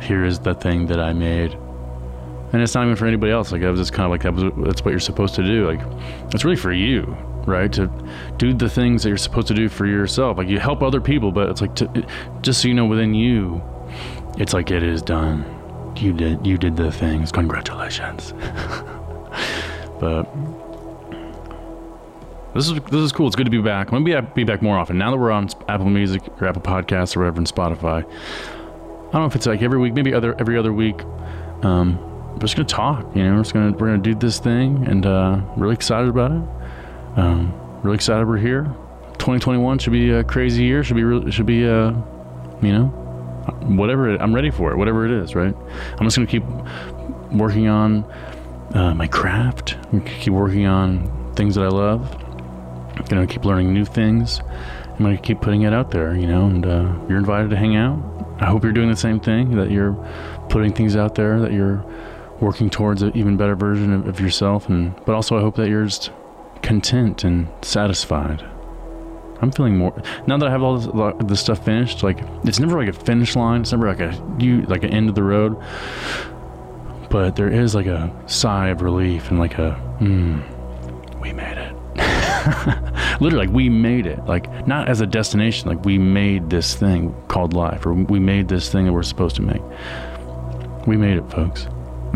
Here 0.02 0.26
is 0.26 0.38
the 0.40 0.52
thing 0.54 0.84
that 0.88 1.00
I 1.00 1.14
made, 1.14 1.56
and 2.52 2.62
it's 2.62 2.74
not 2.74 2.84
even 2.84 2.96
for 2.96 3.06
anybody 3.06 3.32
else. 3.32 3.52
Like 3.52 3.62
I 3.62 3.70
was 3.70 3.80
just 3.80 3.92
kind 3.92 4.04
of 4.04 4.10
like 4.10 4.22
that 4.22 4.34
was, 4.34 4.44
that's 4.66 4.84
what 4.84 4.90
you're 4.90 5.00
supposed 5.00 5.34
to 5.34 5.42
do. 5.42 5.66
Like 5.66 5.80
it's 6.32 6.44
really 6.44 6.56
for 6.56 6.72
you, 6.72 7.16
right? 7.46 7.72
To 7.72 7.90
do 8.38 8.54
the 8.54 8.68
things 8.68 9.02
that 9.02 9.10
you're 9.10 9.18
supposed 9.18 9.48
to 9.48 9.54
do 9.54 9.68
for 9.68 9.86
yourself. 9.86 10.38
Like 10.38 10.48
you 10.48 10.58
help 10.58 10.82
other 10.82 11.00
people, 11.00 11.30
but 11.30 11.50
it's 11.50 11.60
like 11.60 11.74
to, 11.76 12.06
just 12.40 12.62
so 12.62 12.68
you 12.68 12.74
know 12.74 12.86
within 12.86 13.14
you, 13.14 13.62
it's 14.38 14.52
like 14.52 14.70
it 14.70 14.82
is 14.82 15.02
done. 15.02 15.44
You 15.96 16.12
did 16.12 16.46
you 16.46 16.56
did 16.56 16.76
the 16.76 16.90
things. 16.90 17.32
Congratulations. 17.32 18.32
but 20.00 20.24
this 22.54 22.70
is 22.70 22.80
this 22.90 23.00
is 23.00 23.12
cool. 23.12 23.26
It's 23.26 23.36
good 23.36 23.44
to 23.44 23.50
be 23.50 23.60
back. 23.60 23.92
I'm 23.92 24.04
gonna 24.04 24.22
be, 24.22 24.44
back 24.44 24.62
more 24.62 24.78
often 24.78 24.96
now 24.96 25.10
that 25.10 25.18
we're 25.18 25.30
on 25.30 25.48
Apple 25.68 25.90
Music 25.90 26.22
or 26.40 26.46
Apple 26.46 26.62
Podcasts 26.62 27.14
or 27.16 27.20
whatever, 27.20 27.38
and 27.38 27.46
Spotify. 27.46 28.04
I 28.04 29.12
don't 29.12 29.22
know 29.22 29.26
if 29.26 29.36
it's 29.36 29.46
like 29.46 29.60
every 29.60 29.78
week, 29.78 29.92
maybe 29.92 30.14
other 30.14 30.34
every 30.38 30.56
other 30.56 30.72
week. 30.72 31.02
Um, 31.62 31.98
we're 32.32 32.38
just 32.38 32.56
gonna 32.56 32.68
talk. 32.68 33.04
You 33.14 33.24
know, 33.24 33.36
we're 33.36 33.42
just 33.42 33.54
gonna 33.54 33.72
we're 33.72 33.88
gonna 33.88 33.98
do 33.98 34.14
this 34.14 34.38
thing, 34.38 34.86
and 34.86 35.06
uh, 35.06 35.40
really 35.56 35.74
excited 35.74 36.08
about 36.08 36.32
it. 36.32 36.42
Um, 37.18 37.52
really 37.82 37.96
excited 37.96 38.26
we're 38.26 38.36
here. 38.36 38.64
2021 39.14 39.78
should 39.78 39.92
be 39.92 40.10
a 40.10 40.24
crazy 40.24 40.64
year. 40.64 40.84
Should 40.84 40.96
be 40.96 41.04
really, 41.04 41.30
should 41.30 41.46
be 41.46 41.66
uh, 41.66 41.92
you 42.62 42.72
know, 42.72 42.86
whatever. 43.62 44.10
It, 44.10 44.20
I'm 44.20 44.34
ready 44.34 44.50
for 44.50 44.72
it. 44.72 44.76
Whatever 44.76 45.04
it 45.04 45.10
is, 45.10 45.34
right? 45.34 45.54
I'm 45.98 46.06
just 46.06 46.16
gonna 46.16 46.26
keep 46.26 46.44
working 47.32 47.68
on 47.68 48.04
uh, 48.74 48.94
my 48.94 49.06
craft. 49.06 49.76
Keep 50.20 50.32
working 50.32 50.66
on 50.66 51.34
things 51.34 51.54
that 51.54 51.64
I 51.64 51.68
love 51.68 52.24
gonna 53.08 53.26
keep 53.26 53.44
learning 53.44 53.72
new 53.72 53.84
things. 53.84 54.40
I'm 54.40 54.98
gonna 54.98 55.16
keep 55.16 55.40
putting 55.40 55.62
it 55.62 55.72
out 55.72 55.90
there, 55.90 56.14
you 56.14 56.26
know. 56.26 56.46
And 56.46 56.66
uh, 56.66 56.94
you're 57.08 57.18
invited 57.18 57.50
to 57.50 57.56
hang 57.56 57.76
out. 57.76 57.98
I 58.40 58.46
hope 58.46 58.62
you're 58.62 58.72
doing 58.72 58.90
the 58.90 58.96
same 58.96 59.20
thing. 59.20 59.56
That 59.56 59.70
you're 59.70 59.94
putting 60.48 60.72
things 60.72 60.96
out 60.96 61.14
there. 61.14 61.40
That 61.40 61.52
you're 61.52 61.84
working 62.40 62.70
towards 62.70 63.02
an 63.02 63.16
even 63.16 63.36
better 63.36 63.54
version 63.54 63.92
of, 63.92 64.06
of 64.06 64.20
yourself. 64.20 64.68
And 64.68 64.94
but 65.04 65.14
also, 65.14 65.36
I 65.36 65.40
hope 65.40 65.56
that 65.56 65.68
you're 65.68 65.84
just 65.84 66.10
content 66.62 67.24
and 67.24 67.48
satisfied. 67.62 68.44
I'm 69.40 69.52
feeling 69.52 69.76
more 69.76 69.94
now 70.26 70.36
that 70.36 70.48
I 70.48 70.50
have 70.50 70.62
all 70.62 70.78
this, 70.78 71.26
this 71.26 71.40
stuff 71.40 71.64
finished. 71.64 72.02
Like 72.02 72.18
it's 72.44 72.58
never 72.58 72.78
like 72.78 72.88
a 72.88 72.98
finish 72.98 73.36
line. 73.36 73.62
It's 73.62 73.72
never 73.72 73.86
like 73.86 74.00
a 74.00 74.36
you 74.38 74.62
like 74.62 74.82
an 74.82 74.90
end 74.90 75.08
of 75.08 75.14
the 75.14 75.22
road. 75.22 75.56
But 77.10 77.36
there 77.36 77.48
is 77.48 77.74
like 77.74 77.86
a 77.86 78.12
sigh 78.26 78.68
of 78.68 78.82
relief 78.82 79.30
and 79.30 79.38
like 79.38 79.56
a, 79.58 79.74
hmm, 79.98 80.40
we 81.20 81.32
made 81.32 81.56
it. 81.56 81.74
literally 83.20 83.46
like 83.46 83.54
we 83.54 83.68
made 83.68 84.06
it 84.06 84.24
like 84.26 84.66
not 84.66 84.88
as 84.88 85.00
a 85.00 85.06
destination 85.06 85.68
like 85.68 85.84
we 85.84 85.98
made 85.98 86.48
this 86.48 86.76
thing 86.76 87.14
called 87.26 87.52
life 87.52 87.84
or 87.84 87.92
we 87.92 88.20
made 88.20 88.46
this 88.48 88.70
thing 88.70 88.86
that 88.86 88.92
we're 88.92 89.02
supposed 89.02 89.34
to 89.34 89.42
make 89.42 89.60
we 90.86 90.96
made 90.96 91.16
it 91.16 91.28
folks 91.30 91.66